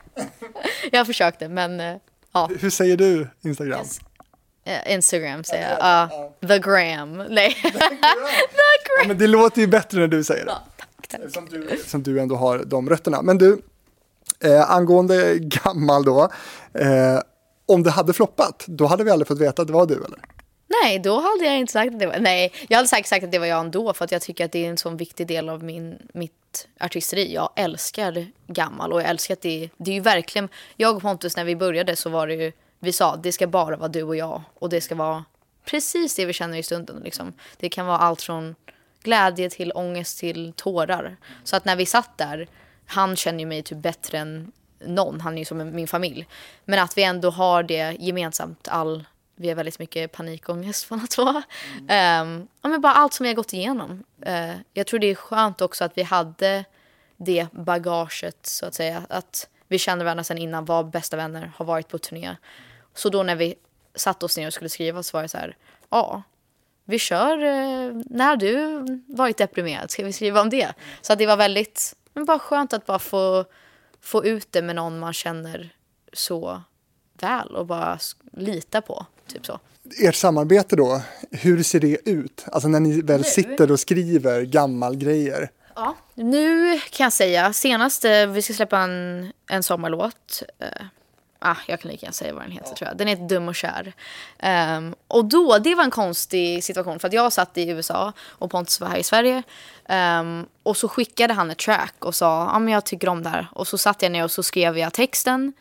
[0.92, 1.96] Jag försökte, men eh,
[2.32, 2.50] ja.
[2.60, 3.86] Hur säger du Instagram?
[4.68, 5.78] Eh, Instagram säger jag.
[5.80, 7.16] Ja, the gram.
[7.28, 7.54] Nej.
[7.54, 7.78] the Ja,
[8.84, 9.08] gram.
[9.08, 10.52] men det låter ju bättre när du säger det.
[10.76, 11.20] Tack, tack.
[11.34, 13.22] Som du, som du ändå har de rötterna.
[13.22, 13.62] Men du,
[14.40, 16.22] eh, angående gammal då.
[16.74, 17.20] Eh,
[17.66, 20.18] om det hade floppat, då hade vi aldrig fått veta att det var du eller?
[20.82, 22.18] Nej, då hade jag inte sagt att det var...
[22.18, 24.52] Nej, jag hade säkert sagt att det var jag ändå för att jag tycker att
[24.52, 27.34] det är en sån viktig del av min, mitt artisteri.
[27.34, 30.48] Jag älskar gammal och jag älskar att det, det är ju verkligen...
[30.76, 32.52] Jag och Pontus när vi började så var det ju...
[32.78, 35.24] Vi sa det ska bara vara du och jag och det ska vara
[35.64, 37.00] precis det vi känner i stunden.
[37.04, 37.32] Liksom.
[37.56, 38.54] Det kan vara allt från
[39.02, 41.16] glädje till ångest till tårar.
[41.44, 42.48] Så att när vi satt där,
[42.86, 45.20] han känner ju mig typ bättre än någon.
[45.20, 46.26] Han är ju som min familj.
[46.64, 48.68] Men att vi ändå har det gemensamt.
[48.68, 49.04] All,
[49.36, 51.42] vi har väldigt mycket panikångest båda två.
[51.88, 54.04] Ehm, ja, men bara allt som vi har gått igenom.
[54.26, 56.64] Uh, jag tror det är skönt också att vi hade
[57.16, 59.02] det bagaget så att säga.
[59.08, 62.36] Att vi kände varandra sedan innan, var bästa vänner, har varit på turné.
[62.98, 63.54] Så då när vi
[63.94, 65.56] satt oss ner och skulle skriva så var det så här,
[65.90, 66.22] ja,
[66.84, 70.74] vi kör eh, när du varit deprimerad, ska vi skriva om det?
[71.02, 73.44] Så att det var väldigt, men bara skönt att bara få,
[74.00, 75.74] få ut det med någon man känner
[76.12, 76.62] så
[77.20, 77.98] väl och bara
[78.32, 79.60] lita på, typ så.
[80.02, 82.44] Ert samarbete då, hur ser det ut?
[82.52, 85.50] Alltså när ni väl sitter och skriver gammal grejer.
[85.74, 90.42] Ja, nu kan jag säga, senast eh, vi ska släppa en, en sommarlåt.
[91.40, 92.96] Ah, jag kan lika gärna säga vad den heter tror jag.
[92.96, 93.92] Den heter Dum och kär.
[94.76, 98.50] Um, och då, det var en konstig situation för att jag satt i USA och
[98.50, 99.42] Pontus var här i Sverige.
[99.88, 103.22] Um, och så skickade han ett track och sa, ja ah, men jag tycker om
[103.22, 103.46] det här.
[103.52, 105.52] Och så satt jag ner och så skrev jag texten.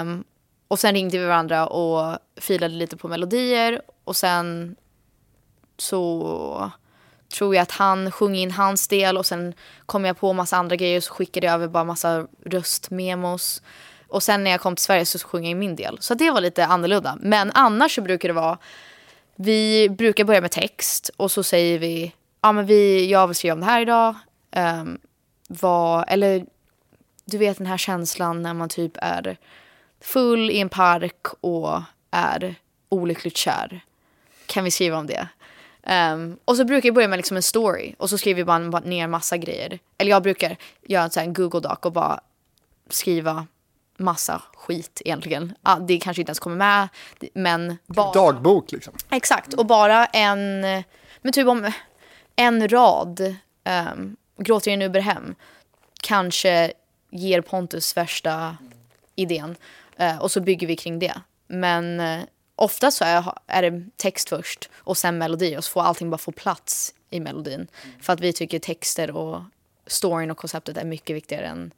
[0.00, 0.24] Um,
[0.68, 3.82] och sen ringde vi varandra och filade lite på melodier.
[4.04, 4.76] Och sen
[5.78, 6.70] så
[7.34, 9.54] tror jag att han sjöng in hans del och sen
[9.86, 13.62] kom jag på massa andra grejer så skickade jag över bara massa röstmemos.
[14.14, 15.98] Och sen när jag kom till Sverige så sjöng jag i min del.
[16.00, 17.18] Så det var lite annorlunda.
[17.20, 18.58] Men annars så brukar det vara,
[19.36, 22.12] vi brukar börja med text och så säger vi,
[22.42, 24.14] ja men vi, jag vill skriva om det här idag.
[24.56, 24.98] Um,
[25.48, 26.46] vad, eller
[27.24, 29.36] du vet den här känslan när man typ är
[30.00, 32.54] full i en park och är
[32.88, 33.80] olyckligt kär.
[34.46, 35.28] Kan vi skriva om det?
[36.12, 38.80] Um, och så brukar jag börja med liksom en story och så skriver jag bara
[38.80, 39.78] ner massa grejer.
[39.98, 42.20] Eller jag brukar göra en Google Doc och bara
[42.90, 43.46] skriva
[43.96, 45.54] massa skit egentligen.
[45.80, 46.88] Det kanske inte ens kommer med,
[47.34, 48.12] men bara...
[48.12, 48.94] Dagbok liksom.
[49.10, 50.60] Exakt, och bara en,
[51.22, 51.72] men typ om
[52.36, 53.34] en rad,
[53.94, 55.34] um, gråter i en Uberhem,
[56.02, 56.72] kanske
[57.10, 58.56] ger Pontus värsta
[59.14, 59.56] idén.
[60.00, 61.14] Uh, och så bygger vi kring det.
[61.46, 62.24] Men uh,
[62.56, 66.18] ofta så är, är det text först och sen melodi och så får allting bara
[66.18, 67.66] få plats i melodin.
[68.00, 69.42] För att vi tycker texter och
[69.86, 71.72] storyn och konceptet är mycket viktigare än,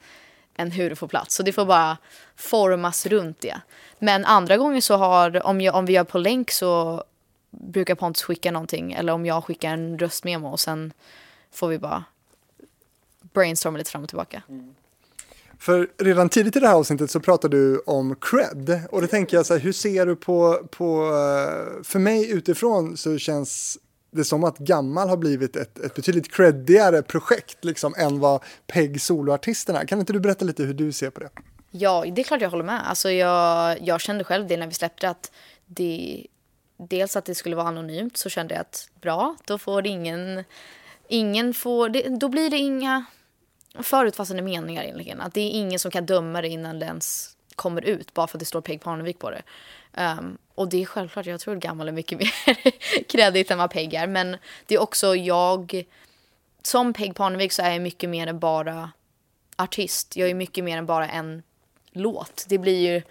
[0.59, 1.35] än hur det får plats.
[1.35, 1.97] Så det får bara
[2.37, 3.61] formas runt det.
[3.99, 7.05] Men andra gånger så har, om, jag, om vi gör på länk så
[7.51, 10.93] brukar Pontus skicka någonting eller om jag skickar en röstmemo och sen
[11.53, 12.05] får vi bara
[13.21, 14.43] brainstorma lite fram och tillbaka.
[14.49, 14.75] Mm.
[15.59, 19.37] För redan tidigt i det här avsnittet så pratade du om cred och då tänker
[19.37, 23.79] jag så här, hur ser du på, på, eh, för mig utifrån så känns
[24.17, 28.43] det är som att Gammal har blivit ett, ett betydligt creddigare projekt liksom än vad
[28.67, 29.87] Peg soloartisterna.
[29.87, 31.31] Kan inte du berätta lite hur du ser på det?
[31.71, 32.89] Ja, det är klart jag håller med.
[32.89, 35.33] Alltså jag, jag kände själv det när vi släppte att
[35.67, 36.27] det,
[36.77, 40.45] dels att det skulle vara anonymt så kände jag att bra, då får ingen,
[41.09, 43.05] ingen får, det, då blir det inga
[43.81, 45.21] förutfattade meningar egentligen.
[45.21, 48.37] Att det är ingen som kan döma det innan det ens kommer ut bara för
[48.37, 49.43] att det står Peg Parnevik på det.
[49.97, 52.33] Um, och det är självklart, jag tror att Gammal är mycket mer
[53.09, 54.07] kredit än vad Peg är.
[54.07, 54.37] Men
[54.67, 55.85] det är också jag,
[56.63, 58.91] som Peg Parnevik så är jag mycket mer än bara
[59.57, 60.17] artist.
[60.17, 61.43] Jag är mycket mer än bara en
[61.93, 62.45] låt.
[62.49, 63.03] Det blir ju,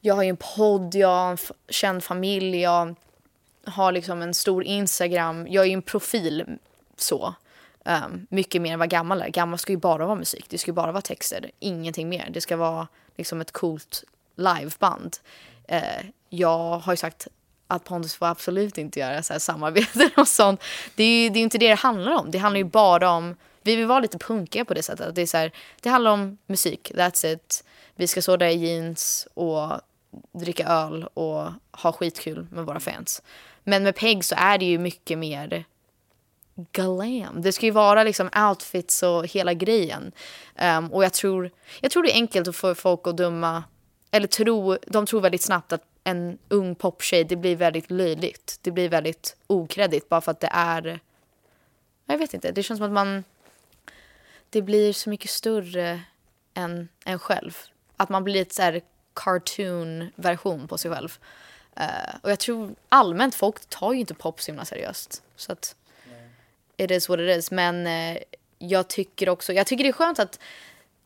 [0.00, 2.94] jag har ju en podd, jag har en känd familj, jag
[3.64, 5.46] har liksom en stor Instagram.
[5.48, 6.44] Jag är ju en profil
[6.96, 7.34] så.
[7.84, 9.28] Um, mycket mer än vad gammal är.
[9.28, 12.28] Gammal ska ju bara vara musik, det ska ju bara vara texter, ingenting mer.
[12.30, 14.04] Det ska vara liksom ett coolt
[14.36, 15.16] liveband
[15.68, 17.28] eh, jag har ju sagt
[17.66, 20.62] att Pontus får absolut inte göra så här samarbeten och sånt.
[20.94, 22.30] Det är ju det är inte det det handlar om.
[22.30, 25.14] Det handlar ju bara om, vi vill vara lite punkiga på det sättet.
[25.14, 27.64] Det, är så här, det handlar om musik, that's it.
[27.94, 29.80] Vi ska stå där i jeans och
[30.32, 33.22] dricka öl och ha skitkul med våra fans.
[33.64, 35.64] Men med Peg så är det ju mycket mer
[36.72, 37.42] glam.
[37.42, 40.12] Det ska ju vara liksom outfits och hela grejen.
[40.78, 41.50] Um, och jag tror,
[41.80, 43.64] jag tror det är enkelt att få folk att döma,
[44.14, 48.58] eller tro, de tror väldigt snabbt att en ung poptjej, det blir väldigt löjligt.
[48.62, 51.00] Det blir väldigt okreddigt bara för att det är,
[52.06, 53.24] jag vet inte, det känns som att man,
[54.50, 56.00] det blir så mycket större
[56.54, 57.56] än en själv.
[57.96, 58.80] Att man blir lite så här
[59.14, 61.18] cartoon-version på sig själv.
[61.80, 65.22] Uh, och jag tror allmänt folk tar ju inte pop så himla seriöst.
[65.36, 65.76] Så att
[66.76, 67.50] it is what it is.
[67.50, 68.22] Men uh,
[68.58, 70.40] jag tycker också, jag tycker det är skönt att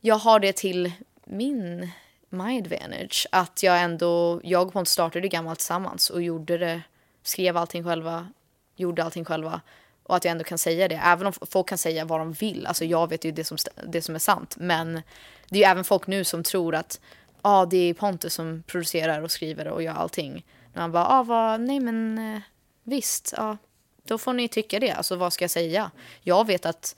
[0.01, 0.93] jag har det till
[1.25, 1.91] min
[2.29, 3.27] my advantage.
[3.33, 6.83] Att jag ändå, jag och Pontus startade gammalt tillsammans och gjorde det,
[7.23, 8.29] skrev allting själva,
[8.77, 9.61] gjorde allting själva.
[10.03, 12.67] Och att jag ändå kan säga det, även om folk kan säga vad de vill.
[12.67, 13.57] Alltså jag vet ju det som,
[13.87, 14.57] det som är sant.
[14.59, 15.03] Men
[15.49, 17.01] det är ju även folk nu som tror att
[17.43, 20.47] ah, det är Pontus som producerar och skriver och gör allting.
[20.73, 22.41] När man bara, ah, vad, nej men eh,
[22.83, 23.57] visst, ja,
[24.05, 24.91] då får ni tycka det.
[24.91, 25.91] Alltså vad ska jag säga?
[26.21, 26.97] Jag vet att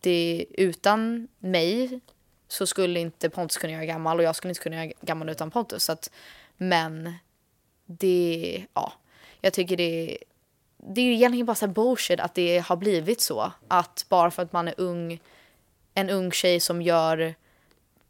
[0.00, 2.00] det utan mig
[2.52, 5.50] så skulle inte Pontus kunna göra gammal och jag skulle inte kunna göra gammal utan
[5.50, 5.84] Pontus.
[5.84, 6.10] Så att,
[6.56, 7.14] men
[7.86, 8.92] det, ja,
[9.40, 10.18] jag tycker det,
[10.76, 13.52] det är egentligen bara så bullshit att det har blivit så.
[13.68, 15.20] Att bara för att man är ung,
[15.94, 17.34] en ung tjej som gör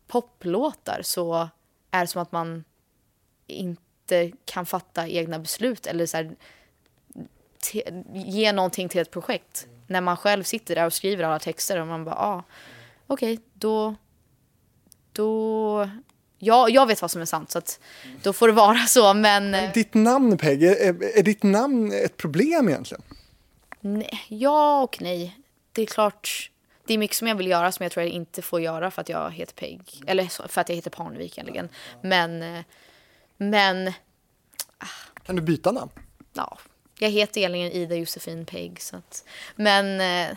[0.07, 1.49] poplåtar så
[1.91, 2.65] är det som att man
[3.47, 6.37] inte kan fatta egna beslut eller så här,
[8.15, 9.67] ge någonting till ett projekt.
[9.87, 12.43] När man själv sitter där och skriver alla texter och man bara, ah,
[13.07, 13.95] okej, okay, då,
[15.13, 15.91] då,
[16.39, 17.81] ja, jag vet vad som är sant så att
[18.23, 19.55] då får det vara så men.
[19.55, 23.03] Eh, ditt namn Peg, är, är ditt namn ett problem egentligen?
[23.81, 25.39] Nej, ja och nej.
[25.73, 26.51] Det är klart,
[26.87, 29.01] det är mycket som jag vill göra som jag tror jag inte får göra för
[29.01, 30.03] att jag heter Peg.
[30.07, 31.69] Eller för att jag heter Parnevik egentligen.
[32.03, 32.65] Men, eh,
[33.37, 33.89] men.
[34.79, 34.87] Ah.
[35.27, 35.91] Kan du byta namn?
[36.33, 36.59] Ja,
[36.99, 38.83] jag heter egentligen Ida Josefin Pegg.
[38.83, 39.25] Så att,
[39.57, 40.37] men eh,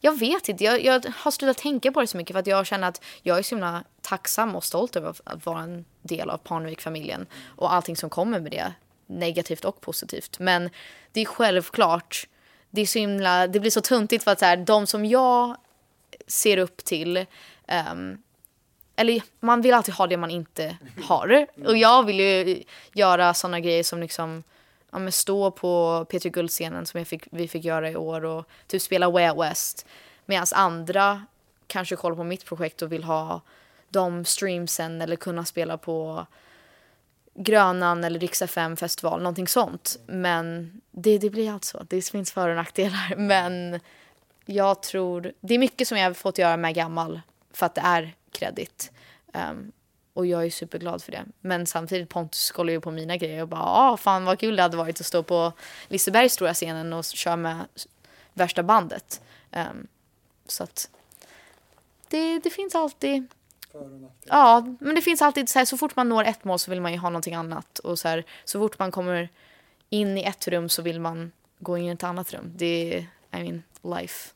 [0.00, 0.64] jag vet inte.
[0.64, 3.38] Jag, jag, har slutat tänka på det så mycket för att jag känner att jag
[3.38, 7.26] är så himla tacksam och stolt över att vara en del av Parnevik-familjen
[7.56, 8.72] och allting som kommer med det,
[9.06, 10.38] negativt och positivt.
[10.38, 10.70] Men
[11.12, 12.28] det är självklart,
[12.70, 15.56] det är så himla, det blir så tuntigt för att så här, de som jag
[16.26, 17.26] ser upp till
[17.92, 18.22] um,
[18.96, 21.46] eller man vill alltid ha det man inte har.
[21.66, 24.42] Och jag vill ju göra sådana grejer som liksom
[24.92, 28.44] ja, men stå på Peter Guld-scenen som jag fick, vi fick göra i år och
[28.66, 29.86] typ spela Way Out West.
[30.26, 31.26] Medan andra
[31.66, 33.40] kanske kollar på mitt projekt och vill ha
[33.88, 36.26] de streamsen eller kunna spela på
[37.34, 39.98] Grönan eller Rix FM festival, någonting sånt.
[40.06, 43.14] Men det, det blir alltså, det finns för och nackdelar.
[43.16, 43.80] Men
[44.46, 47.20] jag tror, det är mycket som jag har fått göra med gammal
[47.52, 48.92] för att det är kredit.
[49.34, 49.72] Um,
[50.20, 51.24] och jag är superglad för det.
[51.40, 54.62] Men samtidigt Pontus kollar ju på mina grejer och bara ah, fan vad kul det
[54.62, 55.52] hade varit att stå på
[55.88, 57.64] Lisebergs stora scenen och köra med
[58.32, 59.20] värsta bandet.
[59.52, 59.86] Um,
[60.46, 60.90] så att
[62.08, 63.26] det, det finns alltid
[64.24, 66.80] Ja, men det finns alltid så här, så fort man når ett mål så vill
[66.80, 67.78] man ju ha någonting annat.
[67.78, 69.28] Och så här, så fort man kommer
[69.90, 72.52] in i ett rum så vill man gå in i ett annat rum.
[72.56, 72.98] Det är,
[73.38, 73.62] I mean,
[73.98, 74.30] life.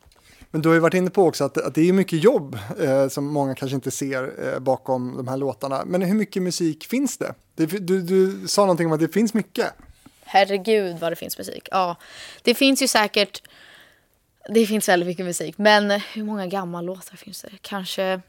[0.55, 3.09] Men du har ju varit inne på också att, att det är mycket jobb eh,
[3.09, 5.85] som många kanske inte ser eh, bakom de här låtarna.
[5.87, 7.35] Men hur mycket musik finns det?
[7.55, 9.73] det du, du sa någonting om att det finns mycket.
[10.25, 11.69] Herregud vad det finns musik.
[11.71, 11.97] Ja,
[12.43, 13.43] det finns ju säkert.
[14.49, 17.51] Det finns väldigt mycket musik, men hur många gamla låtar finns det?
[17.61, 18.21] Kanske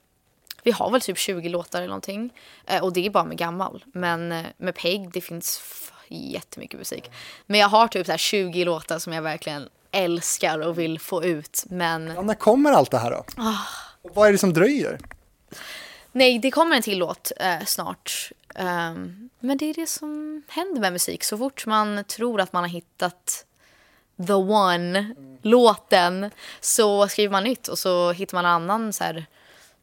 [0.63, 2.33] vi har väl typ 20 låtar eller någonting.
[2.65, 3.83] Eh, och det är bara med gammal.
[3.93, 5.57] Men eh, med Peg, det finns
[6.07, 7.11] jättemycket musik.
[7.45, 11.63] Men jag har typ så 20 låtar som jag verkligen älskar och vill få ut.
[11.69, 12.11] Men...
[12.15, 13.25] Ja, när kommer allt det här då?
[14.01, 14.99] Och vad är det som dröjer?
[16.11, 18.31] Nej, det kommer en till låt eh, snart.
[18.55, 21.23] Um, men det är det som händer med musik.
[21.23, 23.45] Så fort man tror att man har hittat
[24.27, 25.37] the one, mm.
[25.41, 29.25] låten, så skriver man nytt och så hittar man en annan så här,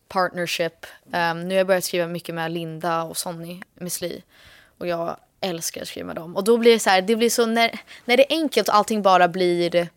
[0.08, 0.86] partnership.
[1.04, 4.22] Um, nu har jag börjat skriva mycket med Linda och Sonny Misli.
[4.78, 6.36] Och jag älskar att skriva med dem.
[6.36, 8.74] Och då blir det så här, det blir så när, när det är enkelt och
[8.74, 9.88] allting bara blir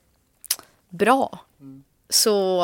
[0.89, 1.39] bra.
[1.59, 1.83] Mm.
[2.09, 2.63] Så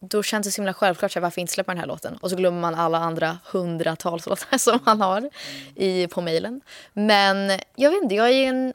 [0.00, 2.16] då känns det så himla självklart så här, varför inte släppa den här låten.
[2.16, 5.30] Och så glömmer man alla andra hundratals låtar som man har
[5.74, 6.60] i, på mejlen.
[6.92, 8.74] Men jag vet inte, jag är i en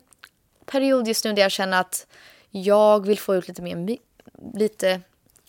[0.65, 2.07] period just nu där jag känner att
[2.49, 3.97] jag vill få ut lite mer,
[4.53, 5.01] lite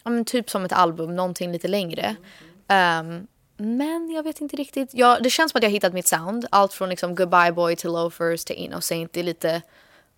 [0.04, 2.16] ja, men typ som ett album, någonting lite längre.
[2.68, 4.90] Um, men jag vet inte riktigt.
[4.92, 6.46] Ja, det känns som att jag har hittat mitt sound.
[6.50, 9.12] Allt från liksom Goodbye Boy till Loafers till Innocent.
[9.12, 9.62] Det är lite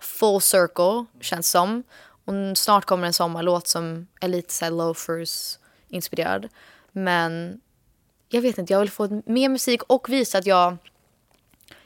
[0.01, 1.83] full circle, känns som.
[2.25, 5.59] Och snart kommer en sommarlåt som är lite så Loafers
[5.89, 6.49] inspirerad.
[6.93, 7.61] Men
[8.29, 10.77] jag vet inte, jag vill få mer musik och visa att jag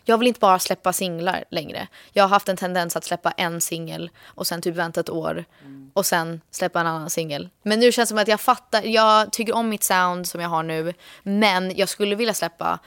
[0.08, 1.88] jag vill inte bara släppa singlar längre.
[2.12, 5.44] Jag har haft en tendens att släppa en singel och sen typ vänta ett år
[5.92, 7.48] och sen släppa en annan singel.
[7.62, 10.48] Men nu känns det som att jag fattar, jag tycker om mitt sound som jag
[10.48, 12.78] har nu men jag skulle vilja släppa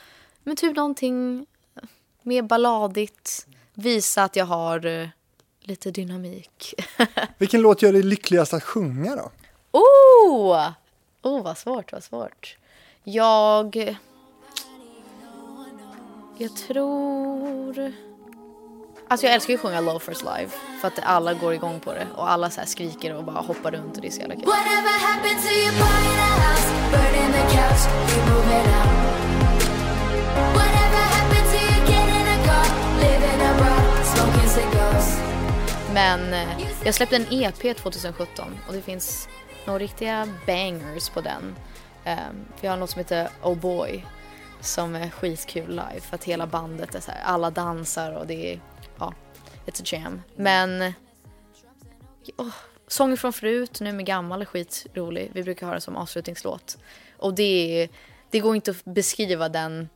[0.44, 1.46] men typ någonting
[2.22, 5.08] mer balladigt, visa att jag har uh,
[5.62, 6.74] lite dynamik.
[7.38, 9.32] Vilken låt gör dig lyckligast att sjunga då?
[9.72, 10.70] Oh!
[11.22, 12.58] Oh, vad svårt, vad svårt.
[13.04, 13.98] Jag...
[16.42, 17.94] Jag tror...
[19.08, 20.50] Alltså jag älskar ju att sjunga Loafers live
[20.82, 23.96] för att alla går igång på det och alla så skriker och bara hoppar runt
[23.96, 24.46] och det är så jävla kul.
[35.94, 39.30] Men eh, jag släppte en EP 2017 och det finns
[39.66, 41.56] några riktiga bangers på den.
[42.06, 44.06] Um, för jag har något som heter Oh Boy
[44.62, 48.54] som är skitkul live för att hela bandet är så här, alla dansar och det
[48.54, 48.60] är,
[49.00, 49.14] ja,
[49.66, 50.22] it's a jam.
[50.36, 50.94] Men
[52.38, 52.54] oh,
[52.88, 55.32] sånger från förut, nu med gammal är skitrolig.
[55.34, 56.78] Vi brukar ha det som avslutningslåt.
[57.18, 57.88] Och det,
[58.30, 59.90] det går inte att beskriva den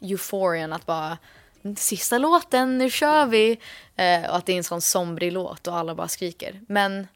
[0.00, 1.18] euforien att bara
[1.76, 3.60] sista låten, nu kör vi!
[3.96, 6.60] Eh, och att det är en sån somrig låt och alla bara skriker.
[6.68, 7.06] Men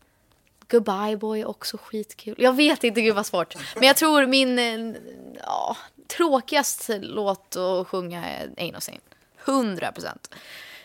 [0.71, 2.35] Goodbye Boy är också skitkul.
[2.39, 3.55] Jag vet inte, gud vad svårt.
[3.75, 5.01] Men jag tror min eh,
[5.43, 9.03] ja, tråkigaste låt att sjunga är Ain't no Saint.
[9.45, 10.35] 100 procent.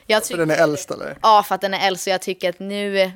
[0.08, 1.18] För den är äldst eller?
[1.22, 3.12] Ja, för att den är äldst och jag tycker att nu,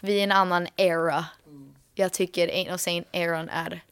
[0.00, 1.26] vi är i en annan era.
[1.94, 3.82] Jag tycker Ain't no Saint-eran är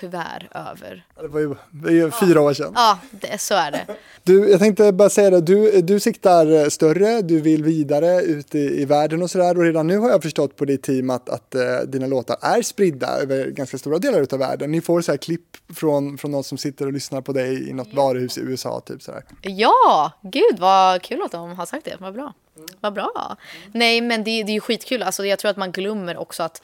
[0.00, 1.06] tyvärr över.
[1.20, 2.72] Det var ju, det är ju fyra år sedan.
[2.74, 3.86] Ja, det, så är det.
[4.22, 8.82] Du, jag tänkte bara säga det, du, du siktar större, du vill vidare ut i,
[8.82, 11.54] i världen och sådär och redan nu har jag förstått på ditt team att, att
[11.54, 14.72] uh, dina låtar är spridda över ganska stora delar av världen.
[14.72, 17.72] Ni får så här klipp från, från någon som sitter och lyssnar på dig i
[17.72, 18.02] något ja.
[18.02, 19.24] varuhus i USA typ sådär.
[19.42, 22.34] Ja, gud vad kul att de har sagt det, vad bra.
[22.56, 22.68] Mm.
[22.80, 23.12] Vad bra.
[23.16, 23.70] Mm.
[23.72, 26.62] Nej men det, det är ju skitkul, alltså jag tror att man glömmer också att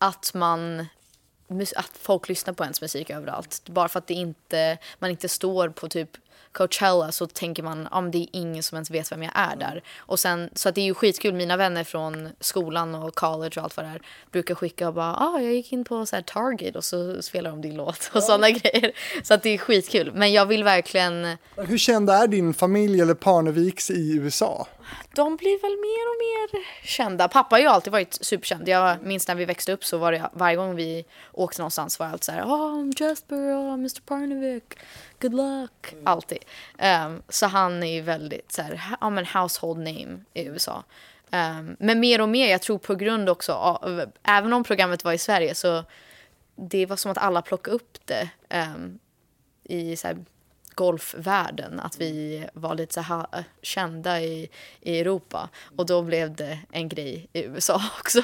[0.00, 0.86] att man
[1.76, 3.68] att folk lyssnar på ens musik överallt.
[3.68, 6.10] Bara för att det inte, man inte står på typ
[6.52, 9.56] Coachella så tänker man att ah, det är ingen som ens vet vem jag är
[9.56, 9.82] där.
[9.98, 11.34] Och sen, så att det är ju skitkul.
[11.34, 15.16] Mina vänner från skolan och college och allt vad det är brukar skicka och bara
[15.16, 18.16] ah, jag gick in på så här Target och så spelar de din låt och
[18.16, 18.20] ja.
[18.20, 18.92] sådana grejer.
[19.22, 20.12] Så att det är skitkul.
[20.14, 21.36] Men jag vill verkligen...
[21.56, 24.68] Hur känd är din familj eller Parneviks i USA?
[25.14, 27.28] De blir väl mer och mer kända.
[27.28, 28.68] Pappa har ju alltid varit superkänd.
[28.68, 32.06] Jag minns när vi växte upp så var det varje gång vi åkte någonstans var
[32.06, 32.42] allt så här.
[32.42, 34.78] Oh, Jasper, oh, Mr Parnevik,
[35.20, 35.94] good luck.
[36.04, 36.38] Alltid.
[36.78, 40.84] Um, så han är ju väldigt så här, ja men household name i USA.
[41.32, 45.12] Um, men mer och mer, jag tror på grund också av, även om programmet var
[45.12, 45.84] i Sverige så
[46.56, 48.98] det var som att alla plockade upp det um,
[49.64, 50.16] i så här,
[50.74, 51.80] golfvärlden.
[51.80, 54.50] Att vi var lite så här kända i,
[54.80, 55.48] i Europa.
[55.76, 58.22] Och då blev det en grej i USA också.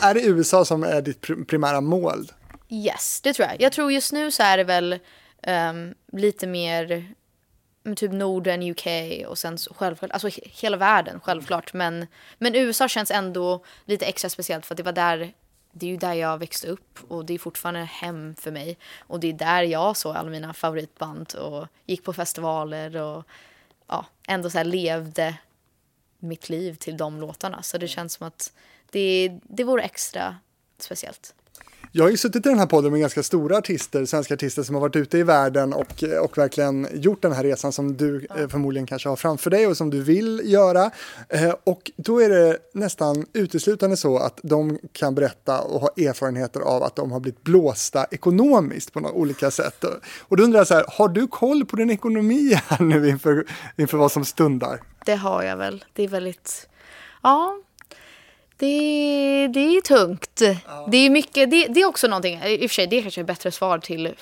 [0.00, 2.32] Är det USA som är ditt pr- primära mål?
[2.68, 3.60] Yes, det tror jag.
[3.60, 4.98] Jag tror just nu så är det väl
[5.46, 7.14] um, lite mer
[7.82, 8.86] men typ Norden, UK
[9.26, 11.72] och sen självklart, alltså he- hela världen självklart.
[11.72, 12.06] Men,
[12.38, 15.32] men USA känns ändå lite extra speciellt för att det var där
[15.78, 18.78] det är ju där jag växte upp och det är fortfarande hem för mig.
[18.98, 23.24] Och det är där jag såg alla mina favoritband och gick på festivaler och
[23.86, 25.38] ja, ändå så levde
[26.18, 27.62] mitt liv till de låtarna.
[27.62, 28.52] Så det känns som att
[28.90, 30.36] det, det vore extra
[30.78, 31.34] speciellt.
[31.92, 34.74] Jag har ju suttit i den här podden med ganska stora artister, svenska artister som
[34.74, 38.48] har varit ute i världen och, och verkligen gjort den här resan som du eh,
[38.48, 40.90] förmodligen kanske har framför dig och som du vill göra.
[41.28, 46.60] Eh, och då är det nästan uteslutande så att de kan berätta och ha erfarenheter
[46.60, 49.84] av att de har blivit blåsta ekonomiskt på några olika sätt.
[50.18, 53.46] Och då undrar jag så här, har du koll på din ekonomi här nu inför,
[53.76, 54.80] inför vad som stundar?
[55.06, 55.84] Det har jag väl.
[55.92, 56.68] Det är väldigt...
[57.22, 57.60] Ja.
[58.56, 60.42] Det, det är tungt.
[60.88, 61.50] Det är mycket...
[61.50, 62.40] Det, det är också någonting...
[62.42, 64.14] I och för sig, det är kanske är ett bättre svar till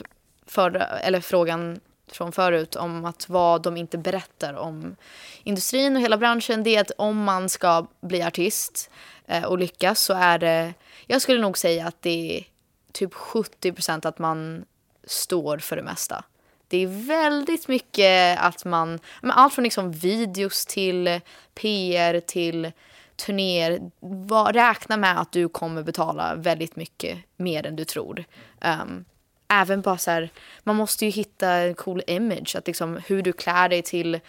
[0.47, 1.81] förra, eller frågan
[2.13, 4.97] från förut om att vad de inte berättar om
[5.43, 6.63] industrin och hela branschen.
[6.63, 8.91] Det är att om man ska bli artist
[9.27, 10.75] eh, och lyckas så är det...
[11.07, 12.45] Jag skulle nog säga att det är
[12.93, 14.65] typ 70 procent att man
[15.05, 16.25] står för det mesta.
[16.69, 21.21] Det är väldigt mycket att man, allt från liksom videos till
[21.55, 22.73] PR till
[23.17, 23.91] turnéer.
[24.01, 28.25] Var, räkna med att du kommer betala väldigt mycket mer än du tror.
[28.65, 29.05] Um,
[29.49, 30.31] även bara så här,
[30.63, 32.57] man måste ju hitta en cool image.
[32.57, 34.21] Att liksom hur du klär dig till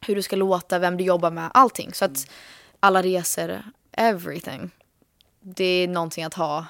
[0.00, 1.94] hur du ska låta, vem du jobbar med, allting.
[1.94, 2.30] Så att
[2.80, 4.70] alla resor, everything.
[5.40, 6.66] Det är någonting att ha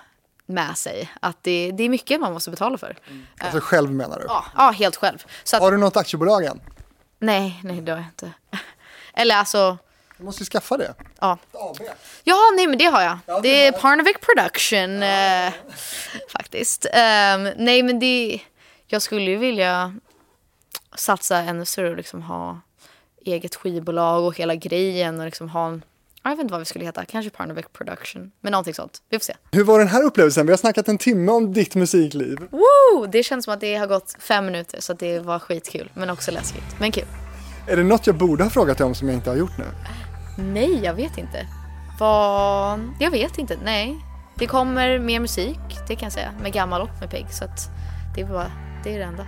[0.46, 1.10] med sig.
[1.20, 2.98] Att det, det är mycket man måste betala för.
[3.38, 4.24] Alltså själv menar du?
[4.28, 5.24] Ja, ja helt själv.
[5.44, 6.60] Så att, Har du något aktiebolag än?
[7.18, 8.32] nej, nej det har jag inte.
[9.14, 9.78] Eller alltså,
[10.18, 10.94] Du måste ju skaffa det.
[11.20, 11.38] ja.
[12.24, 13.18] Ja, nej men det har jag.
[13.26, 15.52] det det är Parnevik Production eh,
[16.32, 16.86] faktiskt.
[16.92, 18.40] Ehm, nej men det,
[18.86, 19.94] jag skulle ju vilja
[20.94, 22.60] satsa ännu större och liksom ha
[23.24, 25.84] eget skivbolag och hela grejen och liksom ha en,
[26.22, 29.02] jag vet inte vad vi skulle heta, kanske Parnevik Production, men någonting sånt.
[29.08, 29.34] Vi får se.
[29.50, 30.46] Hur var den här upplevelsen?
[30.46, 32.38] Vi har snackat en timme om ditt musikliv.
[32.50, 33.06] Woo!
[33.06, 36.30] Det känns som att det har gått fem minuter så det var skitkul, men också
[36.30, 37.04] läskigt, men kul.
[37.68, 39.64] Är det något jag borde ha frågat dig om som jag inte har gjort nu?
[40.36, 41.46] Nej, jag vet inte.
[41.98, 42.80] Vad...
[42.98, 43.96] Jag vet inte, nej.
[44.34, 45.58] Det kommer mer musik,
[45.88, 47.26] det kan jag säga, med gammal och med Peg.
[47.30, 47.68] Så att
[48.14, 48.52] det, är bara,
[48.84, 49.26] det är det enda.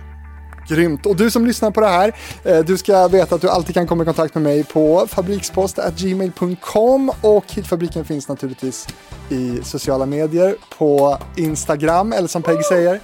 [0.67, 1.05] Grymt.
[1.05, 3.87] Och du som lyssnar på det här, eh, du ska veta att du alltid kan
[3.87, 8.87] komma i kontakt med mig på fabrikspost.gmail.com och Hitfabriken finns naturligtvis
[9.29, 12.99] i sociala medier på Instagram eller som Peg säger.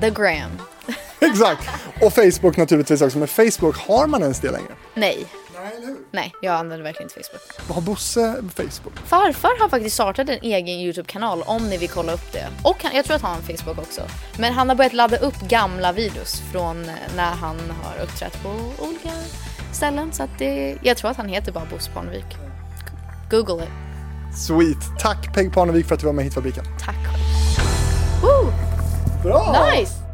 [0.00, 0.50] The Gram.
[1.20, 1.68] Exakt.
[2.02, 3.18] Och Facebook naturligtvis också.
[3.18, 4.72] Men Facebook, har man ens det längre?
[4.94, 5.26] Nej,
[5.66, 5.96] Nej, eller hur?
[6.10, 7.74] nej, jag använder verkligen inte Facebook.
[7.76, 8.98] Har Bosse Facebook?
[9.04, 12.48] Farfar har faktiskt startat en egen YouTube-kanal om ni vill kolla upp det.
[12.62, 14.02] Och han, jag tror att han har en Facebook också.
[14.38, 18.48] Men han har börjat ladda upp gamla videos från eh, när han har uppträtt på
[18.84, 19.10] olika
[19.72, 20.12] ställen.
[20.12, 22.36] Så att det, jag tror att han heter bara Bosse Parnevik.
[23.30, 23.70] Google it.
[24.38, 24.98] Sweet.
[24.98, 26.64] Tack Peg Parnevik för att du var med i Hitfabriken.
[26.80, 27.22] Tack själv.
[28.22, 28.52] Woo!
[29.22, 29.66] Bra!
[29.70, 30.05] Nice!